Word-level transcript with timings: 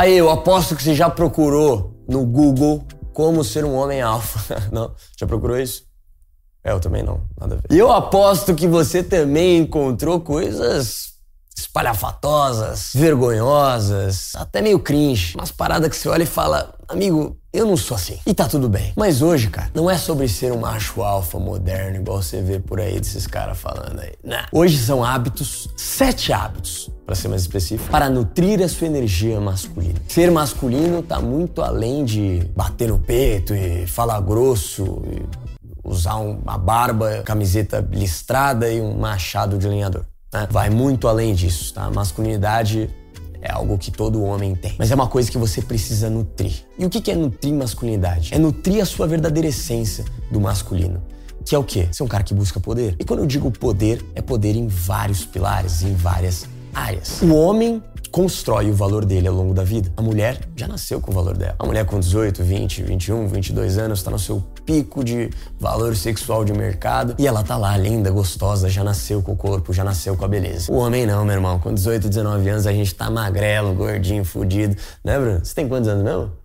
Aí, 0.00 0.16
eu 0.16 0.30
aposto 0.30 0.74
que 0.74 0.82
você 0.82 0.94
já 0.94 1.10
procurou 1.10 1.94
no 2.08 2.24
Google 2.24 2.82
como 3.12 3.44
ser 3.44 3.66
um 3.66 3.74
homem 3.74 4.00
alfa. 4.00 4.56
Não? 4.72 4.94
Já 5.14 5.26
procurou 5.26 5.58
isso? 5.58 5.82
É, 6.64 6.72
eu 6.72 6.80
também 6.80 7.02
não, 7.02 7.20
nada 7.38 7.56
a 7.56 7.58
ver. 7.58 7.64
E 7.70 7.78
eu 7.78 7.92
aposto 7.92 8.54
que 8.54 8.66
você 8.66 9.02
também 9.02 9.58
encontrou 9.58 10.18
coisas 10.20 11.10
espalhafatosas, 11.54 12.92
vergonhosas, 12.94 14.32
até 14.36 14.62
meio 14.62 14.78
cringe. 14.78 15.34
Umas 15.34 15.52
paradas 15.52 15.90
que 15.90 15.96
você 15.96 16.08
olha 16.08 16.22
e 16.22 16.26
fala, 16.26 16.74
amigo, 16.88 17.36
eu 17.52 17.66
não 17.66 17.76
sou 17.76 17.94
assim. 17.94 18.18
E 18.26 18.32
tá 18.32 18.48
tudo 18.48 18.68
bem. 18.68 18.92
Mas 18.96 19.20
hoje, 19.20 19.50
cara, 19.50 19.70
não 19.74 19.90
é 19.90 19.98
sobre 19.98 20.28
ser 20.28 20.52
um 20.52 20.60
macho 20.60 21.02
alfa 21.02 21.38
moderno, 21.38 21.96
igual 21.96 22.22
você 22.22 22.40
vê 22.40 22.58
por 22.58 22.80
aí 22.80 22.98
desses 22.98 23.26
caras 23.26 23.58
falando 23.58 24.00
aí. 24.00 24.14
Não. 24.24 24.44
Hoje 24.52 24.78
são 24.78 25.04
hábitos, 25.04 25.68
sete 25.76 26.32
hábitos, 26.32 26.90
para 27.10 27.16
ser 27.16 27.26
mais 27.26 27.42
específico, 27.42 27.90
para 27.90 28.08
nutrir 28.08 28.62
a 28.62 28.68
sua 28.68 28.86
energia 28.86 29.40
masculina. 29.40 29.96
Ser 30.06 30.30
masculino 30.30 31.02
tá 31.02 31.18
muito 31.18 31.60
além 31.60 32.04
de 32.04 32.48
bater 32.54 32.88
no 32.88 33.00
peito 33.00 33.52
e 33.52 33.84
falar 33.84 34.20
grosso 34.20 35.02
e 35.10 35.20
usar 35.82 36.14
uma 36.14 36.56
barba, 36.56 37.22
camiseta 37.24 37.84
listrada 37.90 38.70
e 38.70 38.80
um 38.80 38.96
machado 38.96 39.58
de 39.58 39.66
lenhador. 39.66 40.04
Né? 40.32 40.46
Vai 40.52 40.70
muito 40.70 41.08
além 41.08 41.34
disso, 41.34 41.74
tá? 41.74 41.90
Masculinidade 41.90 42.88
é 43.42 43.50
algo 43.50 43.76
que 43.76 43.90
todo 43.90 44.22
homem 44.22 44.54
tem. 44.54 44.76
Mas 44.78 44.92
é 44.92 44.94
uma 44.94 45.08
coisa 45.08 45.28
que 45.32 45.38
você 45.38 45.60
precisa 45.60 46.08
nutrir. 46.08 46.64
E 46.78 46.86
o 46.86 46.88
que 46.88 47.10
é 47.10 47.16
nutrir 47.16 47.52
masculinidade? 47.52 48.32
É 48.32 48.38
nutrir 48.38 48.80
a 48.80 48.86
sua 48.86 49.08
verdadeira 49.08 49.48
essência 49.48 50.04
do 50.30 50.40
masculino. 50.40 51.02
Que 51.44 51.56
é 51.56 51.58
o 51.58 51.64
quê? 51.64 51.88
Ser 51.90 52.04
um 52.04 52.08
cara 52.08 52.22
que 52.22 52.34
busca 52.34 52.60
poder. 52.60 52.94
E 53.00 53.04
quando 53.04 53.18
eu 53.18 53.26
digo 53.26 53.50
poder, 53.50 54.00
é 54.14 54.22
poder 54.22 54.54
em 54.54 54.68
vários 54.68 55.24
pilares, 55.24 55.82
em 55.82 55.94
várias 55.94 56.46
áreas. 56.74 57.20
O 57.22 57.34
homem 57.34 57.82
constrói 58.10 58.70
o 58.70 58.74
valor 58.74 59.04
dele 59.04 59.28
ao 59.28 59.34
longo 59.34 59.54
da 59.54 59.62
vida. 59.62 59.90
A 59.96 60.02
mulher 60.02 60.40
já 60.56 60.66
nasceu 60.66 61.00
com 61.00 61.10
o 61.10 61.14
valor 61.14 61.36
dela. 61.36 61.54
A 61.58 61.66
mulher 61.66 61.84
com 61.84 61.98
18, 61.98 62.42
20, 62.42 62.82
21, 62.82 63.28
22 63.28 63.78
anos 63.78 64.00
está 64.00 64.10
no 64.10 64.18
seu 64.18 64.42
pico 64.64 65.04
de 65.04 65.30
valor 65.58 65.96
sexual 65.96 66.44
de 66.44 66.52
mercado 66.52 67.14
e 67.18 67.26
ela 67.26 67.42
tá 67.42 67.56
lá 67.56 67.76
linda, 67.76 68.10
gostosa, 68.10 68.68
já 68.68 68.84
nasceu 68.84 69.22
com 69.22 69.32
o 69.32 69.36
corpo, 69.36 69.72
já 69.72 69.84
nasceu 69.84 70.16
com 70.16 70.24
a 70.24 70.28
beleza. 70.28 70.70
O 70.70 70.76
homem 70.76 71.06
não, 71.06 71.24
meu 71.24 71.34
irmão. 71.34 71.58
Com 71.58 71.72
18, 71.72 72.08
19 72.08 72.48
anos 72.48 72.66
a 72.66 72.72
gente 72.72 72.94
tá 72.94 73.10
magrelo, 73.10 73.74
gordinho, 73.74 74.24
fudido. 74.24 74.76
Né, 75.04 75.18
Bruno? 75.18 75.44
Você 75.44 75.54
tem 75.54 75.68
quantos 75.68 75.88
anos 75.88 76.04
mesmo? 76.04 76.39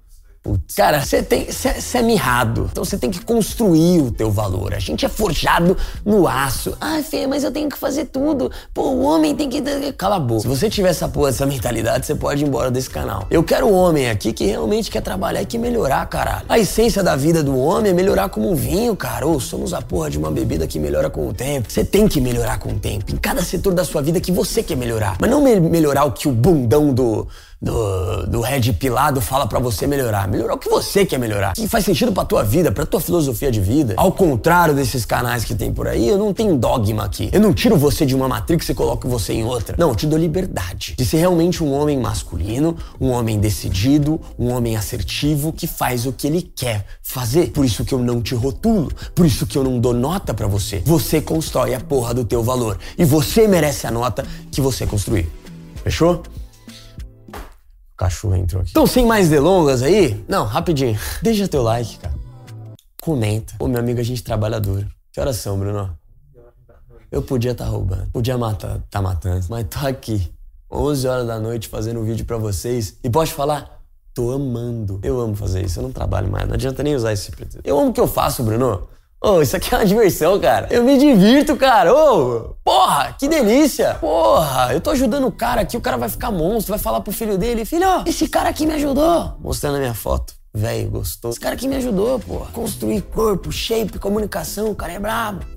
Putz. 0.46 0.76
Cara, 0.76 1.04
você 1.04 1.24
tem, 1.24 1.52
você 1.52 1.98
é 1.98 2.02
mirrado. 2.04 2.70
Então 2.72 2.86
você 2.86 3.00
tem 3.00 3.10
que 3.10 3.20
construir 3.26 4.02
o 4.02 4.12
teu 4.12 4.30
valor. 4.30 4.76
A 4.76 4.80
gente 4.80 5.04
é 5.04 5.10
forjado 5.10 5.76
no 6.06 6.28
aço. 6.28 6.78
Ah, 6.80 7.02
Fê, 7.02 7.26
mas 7.26 7.44
eu 7.44 7.52
tenho 7.52 7.68
que 7.68 7.76
fazer 7.76 8.06
tudo. 8.06 8.52
Pô, 8.72 8.84
o 8.84 9.02
homem 9.02 9.36
tem 9.36 9.50
que. 9.50 9.60
Cala 9.94 10.18
a 10.18 10.20
boca. 10.20 10.42
Se 10.42 10.48
você 10.48 10.70
tiver 10.70 10.90
essa 10.90 11.08
porra, 11.08 11.30
essa 11.30 11.48
mentalidade, 11.48 12.06
você 12.06 12.14
pode 12.14 12.44
ir 12.44 12.48
embora 12.48 12.70
desse 12.70 12.92
canal. 12.92 13.26
Eu 13.32 13.44
quero 13.44 13.66
um 13.66 13.74
homem 13.74 14.08
aqui 14.08 14.32
que 14.32 14.46
realmente 14.46 14.92
quer 14.92 15.02
trabalhar 15.02 15.42
e 15.42 15.48
que 15.48 15.58
melhorar, 15.58 16.06
caralho. 16.06 16.46
A 16.48 16.60
essência 16.60 17.02
da 17.02 17.16
vida 17.16 17.44
do 17.44 17.58
homem 17.58 17.90
é 17.90 17.96
melhorar 17.96 18.30
como 18.30 18.52
um 18.52 18.54
vinho, 18.54 18.96
cara. 18.96 19.26
Ou 19.26 19.40
somos 19.40 19.74
a 19.74 19.82
porra 19.82 20.12
de 20.12 20.20
uma 20.20 20.30
bebida 20.30 20.68
que 20.68 20.78
melhora 20.78 21.10
com 21.10 21.28
o 21.28 21.34
tempo. 21.34 21.72
Você 21.72 21.84
tem 21.84 22.08
que 22.08 22.22
melhorar 22.22 22.60
com 22.60 22.70
o 22.70 22.80
tempo. 22.80 23.12
Em 23.12 23.18
cada 23.18 23.42
setor 23.42 23.74
da 23.74 23.84
sua 23.84 24.04
vida 24.04 24.22
que 24.22 24.32
você 24.32 24.62
quer 24.62 24.78
melhorar. 24.78 25.18
Mas 25.20 25.28
não 25.28 25.42
me 25.42 25.60
melhorar 25.60 26.06
o 26.06 26.12
que 26.12 26.28
o 26.28 26.32
bundão 26.32 26.94
do 26.94 27.28
do, 27.66 28.28
do 28.28 28.42
Red 28.42 28.74
Pilado 28.74 29.20
fala 29.20 29.48
para 29.48 29.58
você 29.58 29.88
melhorar. 29.88 30.28
Melhorar 30.28 30.54
o 30.54 30.58
que 30.58 30.70
você 30.70 31.04
quer 31.04 31.18
melhorar. 31.18 31.54
Que 31.54 31.68
faz 31.68 31.84
sentido 31.84 32.12
pra 32.12 32.24
tua 32.24 32.44
vida, 32.44 32.72
pra 32.72 32.86
tua 32.86 33.02
filosofia 33.02 33.52
de 33.52 33.60
vida. 33.60 33.96
Ao 33.98 34.12
contrário 34.12 34.76
desses 34.76 35.04
canais 35.04 35.44
que 35.44 35.56
tem 35.56 35.74
por 35.74 35.88
aí, 35.88 36.08
eu 36.08 36.18
não 36.18 36.32
tenho 36.32 36.56
dogma 36.56 37.04
aqui. 37.04 37.28
Eu 37.34 37.42
não 37.42 37.54
tiro 37.54 37.76
você 37.76 38.06
de 38.06 38.16
uma 38.16 38.28
matrix 38.28 38.70
e 38.70 38.76
coloco 38.76 39.10
você 39.10 39.34
em 39.34 39.44
outra. 39.44 39.76
Não, 39.80 39.90
eu 39.90 39.96
te 39.96 40.06
dou 40.06 40.20
liberdade 40.20 40.94
de 40.96 41.04
ser 41.04 41.18
realmente 41.18 41.64
um 41.64 41.74
homem 41.74 42.00
masculino, 42.00 42.78
um 43.02 43.10
homem 43.10 43.40
decidido, 43.40 44.22
um 44.38 44.54
homem 44.54 44.78
assertivo 44.78 45.52
que 45.52 45.66
faz 45.66 46.06
o 46.06 46.14
que 46.14 46.28
ele 46.28 46.44
quer 46.44 46.86
fazer. 47.02 47.50
Por 47.50 47.66
isso 47.66 47.84
que 47.84 47.96
eu 47.96 48.00
não 48.00 48.22
te 48.22 48.36
rotulo, 48.36 48.92
por 49.16 49.26
isso 49.26 49.48
que 49.48 49.58
eu 49.58 49.64
não 49.64 49.80
dou 49.80 49.94
nota 49.94 50.36
para 50.36 50.46
você. 50.46 50.84
Você 50.86 51.20
constrói 51.20 51.74
a 51.74 51.80
porra 51.80 52.14
do 52.14 52.24
teu 52.24 52.44
valor 52.44 52.78
e 52.96 53.04
você 53.04 53.48
merece 53.48 53.88
a 53.88 53.92
nota 53.92 54.24
que 54.52 54.62
você 54.62 54.86
construir. 54.86 55.28
Fechou? 55.84 56.22
O 57.96 57.98
cachorro 57.98 58.36
entrou 58.36 58.62
aqui. 58.62 58.72
Então, 58.72 58.86
sem 58.86 59.06
mais 59.06 59.30
delongas 59.30 59.82
aí, 59.82 60.22
não, 60.28 60.44
rapidinho. 60.46 61.00
Deixa 61.24 61.48
teu 61.48 61.64
like, 61.64 61.98
cara. 61.98 62.14
Comenta. 63.02 63.54
Pô, 63.58 63.70
meu 63.70 63.80
amigo, 63.80 64.02
a 64.02 64.04
gente 64.04 64.22
trabalha 64.22 64.60
duro. 64.60 64.86
Que 65.14 65.22
horas 65.22 65.38
são, 65.38 65.58
Bruno? 65.58 65.98
Eu 67.10 67.22
podia 67.22 67.52
estar 67.52 67.64
tá 67.64 67.70
roubando, 67.70 68.12
podia 68.12 68.38
matar, 68.38 68.82
tá 68.90 69.02
matando, 69.02 69.46
mas 69.48 69.66
tô 69.70 69.88
aqui, 69.88 70.30
11 70.70 71.08
horas 71.08 71.28
da 71.28 71.40
noite, 71.40 71.70
fazendo 71.70 72.02
um 72.02 72.04
vídeo 72.04 72.26
para 72.26 72.36
vocês. 72.36 72.98
E 73.02 73.10
posso 73.10 73.34
falar? 73.34 73.82
Tô 74.14 74.32
amando. 74.32 75.00
Eu 75.02 75.22
amo 75.22 75.34
fazer 75.34 75.64
isso, 75.64 75.80
eu 75.80 75.84
não 75.84 75.92
trabalho 75.94 76.30
mais, 76.30 76.46
não 76.46 76.56
adianta 76.56 76.84
nem 76.84 76.94
usar 76.94 77.14
esse 77.14 77.32
pretexto. 77.32 77.62
Eu 77.64 77.80
amo 77.80 77.92
o 77.92 77.94
que 77.94 78.02
eu 78.02 78.08
faço, 78.08 78.44
Bruno. 78.44 78.90
Oh, 79.24 79.42
isso 79.42 79.56
aqui 79.56 79.74
é 79.74 79.78
uma 79.78 79.86
diversão, 79.86 80.40
cara. 80.40 80.68
Eu 80.70 80.84
me 80.84 80.98
divirto, 80.98 81.56
cara. 81.56 81.94
Oh, 81.94 82.56
porra, 82.64 83.16
que 83.18 83.28
delícia. 83.28 83.96
Porra, 83.96 84.74
eu 84.74 84.82
tô 84.82 84.92
ajudando 84.92 85.26
o 85.26 85.32
cara 85.32 85.62
aqui, 85.62 85.76
o 85.76 85.82
cara 85.82 85.98
vai 85.98 86.10
ficar 86.10 86.32
monstro, 86.32 86.74
vai 86.74 86.80
falar 86.80 87.02
pro 87.02 87.12
filho 87.12 87.38
dele, 87.38 87.66
filho, 87.66 88.04
esse 88.06 88.28
cara 88.28 88.50
aqui 88.50 88.66
me 88.66 88.74
ajudou. 88.74 89.36
Mostrando 89.40 89.78
a 89.78 89.80
minha 89.80 89.94
foto. 89.94 90.34
Velho, 90.54 90.90
gostou. 90.90 91.32
Esse 91.32 91.40
cara 91.40 91.56
aqui 91.56 91.68
me 91.68 91.76
ajudou, 91.76 92.20
porra. 92.20 92.52
Construir 92.52 93.02
corpo, 93.02 93.52
shape, 93.52 94.00
comunicação, 94.00 94.70
o 94.70 94.76
cara 94.76 94.94
é 94.94 95.00
brabo 95.00 95.55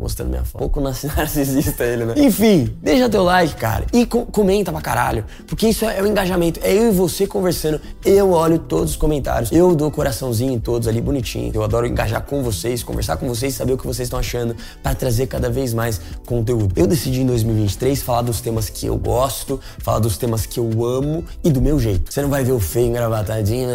mostrando 0.00 0.30
minha 0.30 0.44
foto. 0.44 0.58
Pouco 0.58 0.80
narcisista 0.80 1.84
ele, 1.84 2.06
né? 2.06 2.14
Enfim, 2.16 2.74
deixa 2.82 3.08
teu 3.08 3.22
like, 3.22 3.54
cara. 3.54 3.84
E 3.92 4.06
co 4.06 4.26
comenta 4.26 4.72
pra 4.72 4.80
caralho. 4.80 5.24
Porque 5.46 5.68
isso 5.68 5.84
é, 5.84 5.98
é 5.98 6.02
o 6.02 6.06
engajamento. 6.06 6.60
É 6.62 6.72
eu 6.72 6.88
e 6.88 6.90
você 6.90 7.26
conversando. 7.26 7.80
Eu 8.04 8.30
olho 8.30 8.58
todos 8.58 8.92
os 8.92 8.96
comentários. 8.96 9.52
Eu 9.52 9.74
dou 9.74 9.90
coraçãozinho 9.90 10.52
em 10.52 10.58
todos 10.58 10.88
ali, 10.88 11.00
bonitinho. 11.00 11.52
Eu 11.54 11.62
adoro 11.62 11.86
engajar 11.86 12.22
com 12.22 12.42
vocês, 12.42 12.82
conversar 12.82 13.16
com 13.18 13.28
vocês, 13.28 13.54
saber 13.54 13.74
o 13.74 13.78
que 13.78 13.86
vocês 13.86 14.06
estão 14.06 14.18
achando 14.18 14.56
para 14.82 14.94
trazer 14.94 15.26
cada 15.26 15.50
vez 15.50 15.74
mais 15.74 16.00
conteúdo. 16.24 16.72
Eu 16.76 16.86
decidi 16.86 17.20
em 17.20 17.26
2023 17.26 18.02
falar 18.02 18.22
dos 18.22 18.40
temas 18.40 18.70
que 18.70 18.86
eu 18.86 18.96
gosto, 18.96 19.60
falar 19.78 19.98
dos 19.98 20.16
temas 20.16 20.46
que 20.46 20.58
eu 20.58 20.84
amo 20.84 21.24
e 21.44 21.50
do 21.50 21.60
meu 21.60 21.78
jeito. 21.78 22.12
Você 22.12 22.22
não 22.22 22.30
vai 22.30 22.42
ver 22.42 22.52
o 22.52 22.60
Fê 22.60 22.82
engravatadinho. 22.82 23.68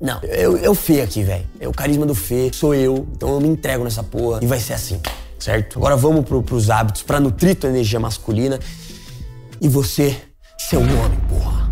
Não, 0.00 0.20
eu, 0.22 0.56
eu 0.56 0.74
Fê 0.74 1.02
aqui, 1.02 1.22
velho. 1.22 1.44
É 1.60 1.68
o 1.68 1.72
carisma 1.72 2.06
do 2.06 2.14
Fê, 2.14 2.50
sou 2.52 2.74
eu. 2.74 3.06
Então 3.12 3.30
eu 3.30 3.40
me 3.40 3.48
entrego 3.48 3.84
nessa 3.84 4.02
porra 4.02 4.40
e 4.42 4.46
vai 4.46 4.60
ser 4.60 4.74
assim 4.74 5.00
certo? 5.38 5.78
Agora 5.78 5.96
vamos 5.96 6.24
pro, 6.24 6.42
pros 6.42 6.70
hábitos, 6.70 7.02
para 7.02 7.20
nutrir 7.20 7.56
tua 7.56 7.70
energia 7.70 8.00
masculina 8.00 8.58
e 9.60 9.68
você 9.68 10.16
ser 10.58 10.76
um 10.76 10.82
homem, 10.82 11.18
porra. 11.28 11.68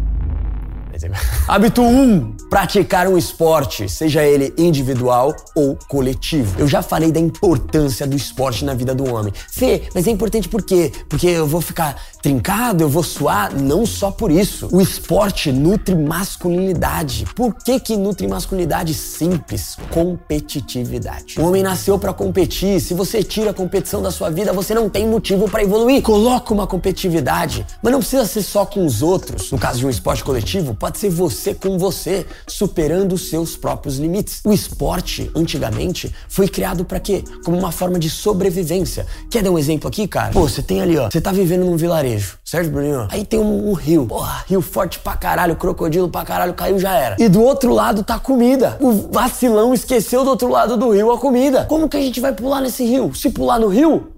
Hábito 1.47 1.83
1. 1.83 1.87
Um, 1.87 2.37
praticar 2.49 3.07
um 3.07 3.19
esporte, 3.19 3.89
seja 3.89 4.25
ele 4.25 4.53
individual 4.57 5.35
ou 5.55 5.79
coletivo. 5.89 6.59
Eu 6.59 6.67
já 6.67 6.83
falei 6.83 7.13
da 7.13 7.21
importância 7.21 8.07
do 8.07 8.17
esporte 8.17 8.65
na 8.65 8.75
vida 8.75 8.95
do 8.95 9.13
homem. 9.13 9.33
Fê, 9.51 9.83
mas 9.95 10.07
é 10.07 10.11
importante 10.11 10.49
por 10.49 10.63
quê? 10.63 10.91
Porque 11.09 11.29
eu 11.29 11.47
vou 11.47 11.61
ficar 11.61 12.01
trincado, 12.27 12.83
eu 12.83 12.89
vou 12.89 13.05
suar? 13.05 13.55
Não 13.55 13.87
só 13.87 14.11
por 14.11 14.33
isso. 14.33 14.69
O 14.73 14.81
esporte 14.81 15.53
nutre 15.53 15.95
masculinidade. 15.95 17.25
Por 17.37 17.55
que 17.55 17.79
que 17.79 17.97
nutre 17.97 18.27
masculinidade? 18.27 18.95
Simples, 18.95 19.77
competitividade. 19.93 21.39
O 21.39 21.47
homem 21.47 21.63
nasceu 21.63 21.97
para 22.01 22.13
competir. 22.13 22.81
Se 22.81 22.95
você 22.95 23.23
tira 23.23 23.51
a 23.51 23.55
competição 23.55 24.03
da 24.03 24.11
sua 24.11 24.29
vida, 24.29 24.53
você 24.53 24.75
não 24.75 24.91
tem 24.91 25.07
motivo 25.07 25.49
para 25.49 25.63
evoluir. 25.63 26.03
Coloca 26.03 26.53
uma 26.53 26.67
competitividade, 26.67 27.65
mas 27.81 27.93
não 27.93 28.01
precisa 28.01 28.27
ser 28.27 28.43
só 28.43 28.67
com 28.67 28.85
os 28.85 29.03
outros. 29.03 29.53
No 29.53 29.59
caso 29.59 29.79
de 29.79 29.87
um 29.87 29.91
esporte 29.91 30.25
coletivo, 30.25 30.75
pode 30.75 30.99
ser 30.99 31.11
você 31.11 31.55
com 31.55 31.79
você, 31.79 32.27
superando 32.49 33.13
os 33.13 33.31
seus 33.31 33.57
próprios 33.57 33.99
limites. 33.99 34.41
O 34.45 34.53
esporte, 34.53 35.31
antigamente, 35.33 36.13
foi 36.29 36.49
criado 36.49 36.85
para 36.85 36.99
quê? 36.99 37.23
Como 37.45 37.57
uma 37.57 37.71
forma 37.71 38.01
de 38.01 38.11
sobrevivência. 38.11 39.07
Quer 39.31 39.45
dar 39.45 39.53
um 39.53 39.59
exemplo 39.59 39.87
aqui, 39.87 40.09
cara? 40.09 40.33
Pô, 40.33 40.49
você 40.49 40.61
tem 40.61 40.81
ali, 40.81 40.99
ó, 40.99 41.09
você 41.09 41.21
tá 41.21 41.31
vivendo 41.31 41.65
num 41.65 41.77
vilarejo, 41.77 42.16
certo, 42.45 42.71
Bruninho? 42.71 43.09
Aí 43.11 43.25
tem 43.25 43.39
um, 43.39 43.71
um 43.71 43.73
rio. 43.73 44.07
Porra, 44.07 44.45
rio 44.47 44.61
forte 44.61 44.99
pra 44.99 45.17
caralho, 45.17 45.57
crocodilo 45.57 46.09
pra 46.09 46.25
caralho, 46.25 46.55
caiu, 46.55 46.79
já 46.79 46.93
era. 46.93 47.17
E 47.19 47.29
do 47.29 47.43
outro 47.43 47.73
lado 47.73 48.03
tá 48.03 48.19
comida. 48.19 48.77
O 48.81 49.09
vacilão 49.13 49.73
esqueceu 49.73 50.25
do 50.25 50.31
outro 50.31 50.49
lado 50.49 50.77
do 50.77 50.91
rio 50.91 51.11
a 51.11 51.19
comida. 51.19 51.65
Como 51.67 51.89
que 51.89 51.97
a 51.97 52.01
gente 52.01 52.21
vai 52.21 52.33
pular 52.33 52.61
nesse 52.61 52.85
rio? 52.85 53.15
Se 53.15 53.31
pular 53.31 53.59
no 53.59 53.69
rio, 53.69 54.13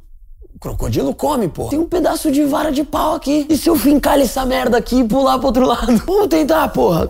Crocodilo 0.60 1.14
come, 1.14 1.46
pô. 1.46 1.69
Tem 1.69 1.78
um 1.78 1.87
pedaço 1.87 2.32
de 2.32 2.44
vara 2.44 2.72
de 2.72 2.82
pau 2.82 3.14
aqui. 3.14 3.46
E 3.49 3.56
se 3.56 3.70
eu 3.70 3.76
fincar 3.76 4.19
essa 4.19 4.44
merda 4.44 4.76
aqui 4.76 5.00
e 5.00 5.05
pular 5.05 5.38
pro 5.38 5.46
outro 5.46 5.64
lado? 5.64 5.96
Vamos 6.05 6.26
tentar, 6.26 6.69
porra. 6.69 7.08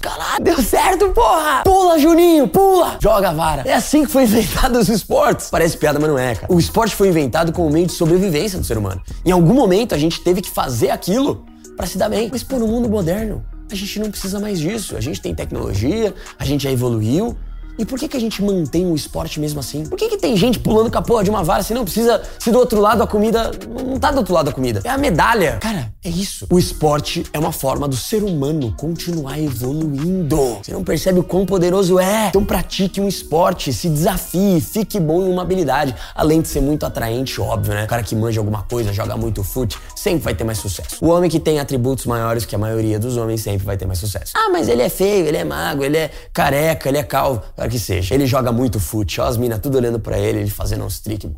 Caralho, 0.00 0.44
deu 0.44 0.62
certo, 0.62 1.08
porra. 1.10 1.62
Pula, 1.64 1.98
Juninho, 1.98 2.48
pula. 2.48 2.98
Joga 3.00 3.30
a 3.30 3.32
vara. 3.32 3.62
É 3.64 3.72
assim 3.72 4.04
que 4.04 4.10
foi 4.10 4.24
inventado 4.24 4.78
os 4.78 4.90
esportes. 4.90 5.48
Parece 5.48 5.78
piada, 5.78 5.98
mas 5.98 6.10
não 6.10 6.18
é, 6.18 6.34
cara. 6.34 6.52
O 6.52 6.58
esporte 6.58 6.94
foi 6.94 7.08
inventado 7.08 7.50
como 7.50 7.70
meio 7.70 7.86
de 7.86 7.92
sobrevivência 7.92 8.58
do 8.58 8.64
ser 8.64 8.76
humano. 8.76 9.00
Em 9.24 9.30
algum 9.30 9.54
momento 9.54 9.94
a 9.94 9.98
gente 9.98 10.20
teve 10.20 10.42
que 10.42 10.50
fazer 10.50 10.90
aquilo 10.90 11.46
para 11.78 11.86
se 11.86 11.96
dar 11.96 12.10
bem. 12.10 12.28
Mas, 12.30 12.42
pô, 12.42 12.58
no 12.58 12.66
mundo 12.66 12.90
moderno, 12.90 13.42
a 13.70 13.74
gente 13.74 13.98
não 13.98 14.10
precisa 14.10 14.38
mais 14.38 14.58
disso. 14.58 14.96
A 14.98 15.00
gente 15.00 15.20
tem 15.22 15.34
tecnologia, 15.34 16.14
a 16.38 16.44
gente 16.44 16.64
já 16.64 16.70
evoluiu. 16.70 17.34
E 17.78 17.84
por 17.84 17.98
que, 17.98 18.08
que 18.08 18.16
a 18.16 18.20
gente 18.20 18.42
mantém 18.42 18.86
o 18.86 18.94
esporte 18.94 19.38
mesmo 19.38 19.60
assim? 19.60 19.84
Por 19.84 19.98
que, 19.98 20.08
que 20.08 20.16
tem 20.16 20.36
gente 20.36 20.58
pulando 20.58 20.90
com 20.90 20.98
a 20.98 21.02
porra 21.02 21.22
de 21.22 21.30
uma 21.30 21.42
vara 21.44 21.62
se 21.62 21.74
não 21.74 21.84
precisa, 21.84 22.22
se 22.38 22.50
do 22.50 22.58
outro 22.58 22.80
lado 22.80 23.02
a 23.02 23.06
comida 23.06 23.50
não 23.86 23.98
tá 23.98 24.10
do 24.10 24.18
outro 24.18 24.32
lado 24.32 24.46
da 24.46 24.52
comida? 24.52 24.80
É 24.82 24.88
a 24.88 24.96
medalha. 24.96 25.58
Cara, 25.60 25.92
é 26.02 26.08
isso. 26.08 26.46
O 26.50 26.58
esporte 26.58 27.24
é 27.32 27.38
uma 27.38 27.52
forma 27.52 27.86
do 27.86 27.96
ser 27.96 28.22
humano 28.22 28.74
continuar 28.78 29.38
evoluindo. 29.38 30.58
Você 30.62 30.72
não 30.72 30.82
percebe 30.82 31.20
o 31.20 31.22
quão 31.22 31.44
poderoso 31.44 31.98
é? 31.98 32.28
Então 32.28 32.44
pratique 32.44 33.00
um 33.00 33.08
esporte, 33.08 33.72
se 33.72 33.88
desafie, 33.88 34.60
fique 34.60 34.98
bom 34.98 35.26
em 35.26 35.30
uma 35.30 35.42
habilidade. 35.42 35.94
Além 36.14 36.40
de 36.40 36.48
ser 36.48 36.62
muito 36.62 36.86
atraente, 36.86 37.40
óbvio, 37.40 37.74
né? 37.74 37.84
O 37.84 37.86
cara 37.86 38.02
que 38.02 38.16
manja 38.16 38.40
alguma 38.40 38.62
coisa, 38.62 38.92
joga 38.92 39.16
muito 39.16 39.44
fute, 39.44 39.78
sempre 39.94 40.20
vai 40.20 40.34
ter 40.34 40.44
mais 40.44 40.58
sucesso. 40.58 41.04
O 41.04 41.08
homem 41.08 41.28
que 41.28 41.38
tem 41.38 41.60
atributos 41.60 42.06
maiores 42.06 42.46
que 42.46 42.54
a 42.54 42.58
maioria 42.58 42.98
dos 42.98 43.16
homens 43.18 43.42
sempre 43.42 43.66
vai 43.66 43.76
ter 43.76 43.84
mais 43.84 43.98
sucesso. 43.98 44.32
Ah, 44.34 44.48
mas 44.50 44.68
ele 44.68 44.82
é 44.82 44.88
feio, 44.88 45.26
ele 45.26 45.36
é 45.36 45.44
magro, 45.44 45.84
ele 45.84 45.98
é 45.98 46.10
careca, 46.32 46.88
ele 46.88 46.98
é 46.98 47.02
calvo 47.02 47.42
que 47.68 47.78
seja. 47.78 48.14
Ele 48.14 48.26
joga 48.26 48.52
muito 48.52 48.78
fute, 48.78 49.20
ó, 49.20 49.26
as 49.26 49.36
minas 49.36 49.60
tudo 49.60 49.76
olhando 49.78 49.98
para 49.98 50.18
ele, 50.18 50.40
ele 50.40 50.50
fazendo 50.50 50.84
uns 50.84 51.00
tricks. 51.00 51.30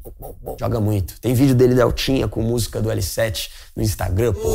Joga 0.58 0.80
muito. 0.80 1.20
Tem 1.20 1.34
vídeo 1.34 1.54
dele 1.54 1.74
da 1.74 1.84
Altinha 1.84 2.28
com 2.28 2.42
música 2.42 2.80
do 2.80 2.88
L7 2.88 3.50
no 3.76 3.82
Instagram, 3.82 4.32
pô. 4.32 4.54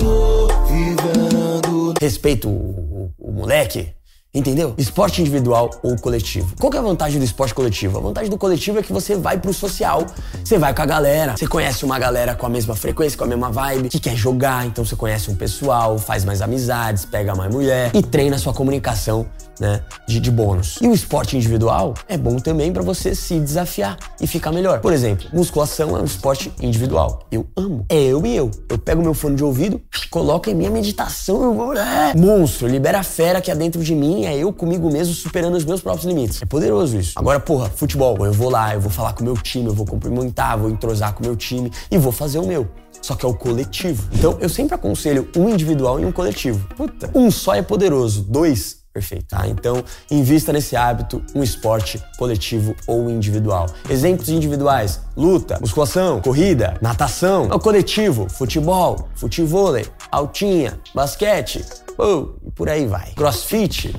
Respeito 2.00 2.50
o, 2.50 3.12
o, 3.20 3.30
o 3.30 3.32
moleque. 3.32 3.94
Entendeu? 4.36 4.74
Esporte 4.80 5.22
individual 5.22 5.70
ou 5.84 5.96
coletivo. 5.96 6.56
Qual 6.60 6.74
é 6.74 6.78
a 6.80 6.82
vantagem 6.82 7.20
do 7.20 7.24
esporte 7.24 7.54
coletivo? 7.54 8.00
A 8.00 8.02
vantagem 8.02 8.32
do 8.32 8.38
coletivo 8.38 8.80
é 8.80 8.82
que 8.82 8.92
você 8.92 9.16
vai 9.16 9.38
pro 9.38 9.54
social, 9.54 10.08
você 10.44 10.58
vai 10.58 10.74
com 10.74 10.82
a 10.82 10.86
galera, 10.88 11.38
você 11.38 11.46
conhece 11.46 11.86
uma 11.86 12.00
galera 12.00 12.34
com 12.34 12.48
a 12.48 12.50
mesma 12.50 12.76
frequência, 12.76 13.16
com 13.16 13.26
a 13.26 13.28
mesma 13.28 13.52
vibe, 13.52 13.90
que 13.90 14.00
quer 14.00 14.16
jogar, 14.16 14.66
então 14.66 14.84
você 14.84 14.96
conhece 14.96 15.30
um 15.30 15.36
pessoal, 15.36 16.00
faz 16.00 16.26
mais 16.26 16.42
amizades, 16.42 17.06
pega 17.06 17.36
mais 17.36 17.54
mulher 17.54 17.92
e 17.94 18.02
treina 18.02 18.40
sua 18.40 18.56
comunicação 18.56 19.28
né, 19.60 19.82
de, 20.08 20.20
de 20.20 20.32
bônus. 20.32 20.78
E 20.82 20.88
o 20.88 20.94
esporte 20.94 21.38
individual 21.38 21.94
é 22.08 22.18
bom 22.18 22.38
também 22.38 22.72
para 22.74 22.82
você 22.82 23.14
se 23.14 23.40
desafiar 23.40 23.98
e 24.20 24.28
ficar 24.28 24.52
melhor. 24.52 24.80
Por 24.80 24.94
exemplo, 24.94 25.28
musculação 25.32 25.96
é 25.96 26.02
um 26.02 26.06
esporte 26.06 26.52
individual. 26.60 27.28
Eu 27.32 27.46
amo. 27.56 27.86
É 27.90 28.02
eu 28.02 28.26
e 28.26 28.36
eu. 28.36 28.50
Eu 28.70 28.78
pego 28.78 29.02
meu 29.02 29.14
fone 29.14 29.36
de 29.36 29.44
ouvido, 29.44 29.82
coloco 30.10 30.50
em 30.50 30.56
minha 30.56 30.70
meditação, 30.70 31.44
eu 31.44 31.54
vou. 31.54 31.74
É, 31.74 32.14
monstro, 32.16 32.68
libera 32.68 33.00
a 33.00 33.04
fera 33.04 33.42
que 33.42 33.52
há 33.52 33.56
dentro 33.56 33.84
de 33.84 33.96
mim, 33.96 34.23
é 34.26 34.38
eu 34.38 34.52
comigo 34.52 34.92
mesmo 34.92 35.14
superando 35.14 35.56
os 35.56 35.66
meus 35.66 35.82
próprios 35.82 36.06
limites. 36.06 36.42
É 36.42 36.46
poderoso 36.46 36.98
isso. 36.98 37.14
Agora, 37.16 37.40
porra, 37.40 37.70
futebol, 37.70 38.26
eu 38.26 38.34
vou 38.34 38.50
lá, 38.50 38.74
eu 38.74 38.82
vou 38.82 38.92
falar 38.92 39.14
com 39.14 39.22
o 39.22 39.24
meu 39.24 39.38
time, 39.38 39.68
eu 39.68 39.74
vou 39.74 39.86
cumprimentar, 39.86 40.58
vou 40.58 40.70
entrosar 40.70 41.14
com 41.14 41.24
o 41.24 41.26
meu 41.26 41.36
time 41.36 41.72
e 41.90 41.98
vou 41.98 42.12
fazer 42.12 42.40
o 42.40 42.46
meu 42.46 42.68
só 43.02 43.16
que 43.16 43.26
é 43.26 43.28
o 43.30 43.34
coletivo. 43.34 44.08
Então, 44.14 44.38
eu 44.40 44.48
sempre 44.48 44.76
aconselho 44.76 45.30
um 45.36 45.50
individual 45.50 46.00
e 46.00 46.06
um 46.06 46.12
coletivo. 46.12 46.66
Puta. 46.70 47.12
Um 47.14 47.30
só 47.30 47.54
é 47.54 47.62
poderoso, 47.62 48.22
dois 48.24 48.82
Perfeito. 48.94 49.26
Tá? 49.26 49.48
Então, 49.48 49.84
invista 50.12 50.54
nesse 50.54 50.76
hábito, 50.76 51.20
um 51.34 51.42
esporte 51.42 52.00
coletivo 52.16 52.76
ou 52.86 53.10
individual. 53.10 53.66
Exemplos 53.90 54.30
individuais: 54.30 55.02
luta, 55.18 55.58
musculação, 55.60 56.22
corrida, 56.22 56.78
natação. 56.80 57.48
O 57.48 57.60
coletivo: 57.60 58.30
futebol, 58.30 59.10
futevôlei, 59.16 59.88
altinha, 60.12 60.80
basquete, 60.94 61.66
oh, 61.98 62.48
e 62.48 62.52
por 62.52 62.70
aí 62.70 62.86
vai. 62.86 63.14
Crossfit, 63.14 63.94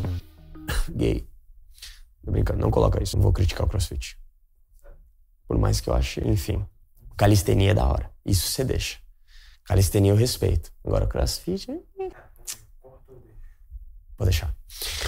gay. 0.90 1.26
Tô 2.24 2.30
brincando, 2.30 2.60
não 2.60 2.70
coloca 2.70 3.02
isso, 3.02 3.16
não 3.16 3.22
vou 3.22 3.32
criticar 3.32 3.66
o 3.66 3.68
crossfit. 3.68 4.18
Por 5.46 5.58
mais 5.58 5.80
que 5.80 5.88
eu 5.88 5.94
ache, 5.94 6.26
enfim. 6.26 6.64
Calistenia 7.16 7.70
é 7.70 7.74
da 7.74 7.86
hora. 7.86 8.10
Isso 8.24 8.50
você 8.50 8.64
deixa. 8.64 8.98
Calistenia 9.64 10.12
eu 10.12 10.16
respeito. 10.16 10.72
Agora, 10.84 11.06
crossfit. 11.06 11.66
Vou 14.16 14.26
deixar. 14.26 14.54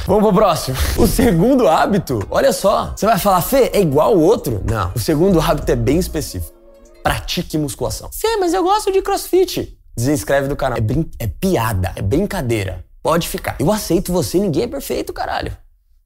Vamos 0.06 0.22
pro 0.22 0.32
próximo. 0.32 0.76
O 0.98 1.06
segundo 1.06 1.68
hábito, 1.68 2.26
olha 2.30 2.52
só. 2.52 2.92
Você 2.96 3.06
vai 3.06 3.18
falar, 3.18 3.42
Fê, 3.42 3.70
é 3.72 3.80
igual 3.80 4.16
o 4.16 4.20
outro? 4.20 4.62
Não. 4.64 4.92
O 4.94 4.98
segundo 4.98 5.40
hábito 5.40 5.70
é 5.70 5.76
bem 5.76 5.98
específico. 5.98 6.54
Pratique 7.02 7.56
musculação. 7.56 8.10
Fê, 8.12 8.36
mas 8.36 8.52
eu 8.52 8.62
gosto 8.62 8.92
de 8.92 9.00
crossfit. 9.02 9.75
Desinscreve 9.96 10.46
do 10.48 10.56
canal. 10.56 10.76
É, 10.76 10.80
brin 10.80 11.10
é 11.18 11.26
piada, 11.26 11.92
é 11.96 12.02
brincadeira. 12.02 12.84
Pode 13.02 13.28
ficar. 13.28 13.56
Eu 13.58 13.72
aceito 13.72 14.12
você, 14.12 14.38
ninguém 14.38 14.64
é 14.64 14.66
perfeito, 14.66 15.12
caralho. 15.12 15.56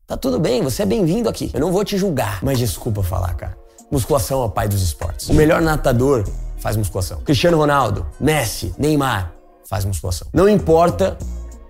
Tá 0.07 0.17
tudo 0.17 0.39
bem, 0.39 0.63
você 0.63 0.83
é 0.83 0.87
bem-vindo 0.87 1.29
aqui. 1.29 1.51
Eu 1.53 1.61
não 1.61 1.73
vou 1.73 1.85
te 1.85 1.97
julgar. 1.99 2.39
Mas 2.43 2.59
desculpa 2.59 3.03
falar, 3.03 3.35
cara. 3.35 3.57
Musculação 3.91 4.43
é 4.43 4.45
o 4.45 4.51
pai 4.51 4.69
dos 4.69 4.83
esportes. 4.83 5.29
O 5.29 5.35
melhor 5.35 5.61
natador 5.61 6.25
faz 6.59 6.77
musculação. 6.77 7.21
Cristiano 7.23 7.57
Ronaldo, 7.57 8.07
Messi, 8.21 8.73
Neymar 8.79 9.33
faz 9.69 9.85
musculação. 9.85 10.29
Não 10.33 10.49
importa 10.49 11.17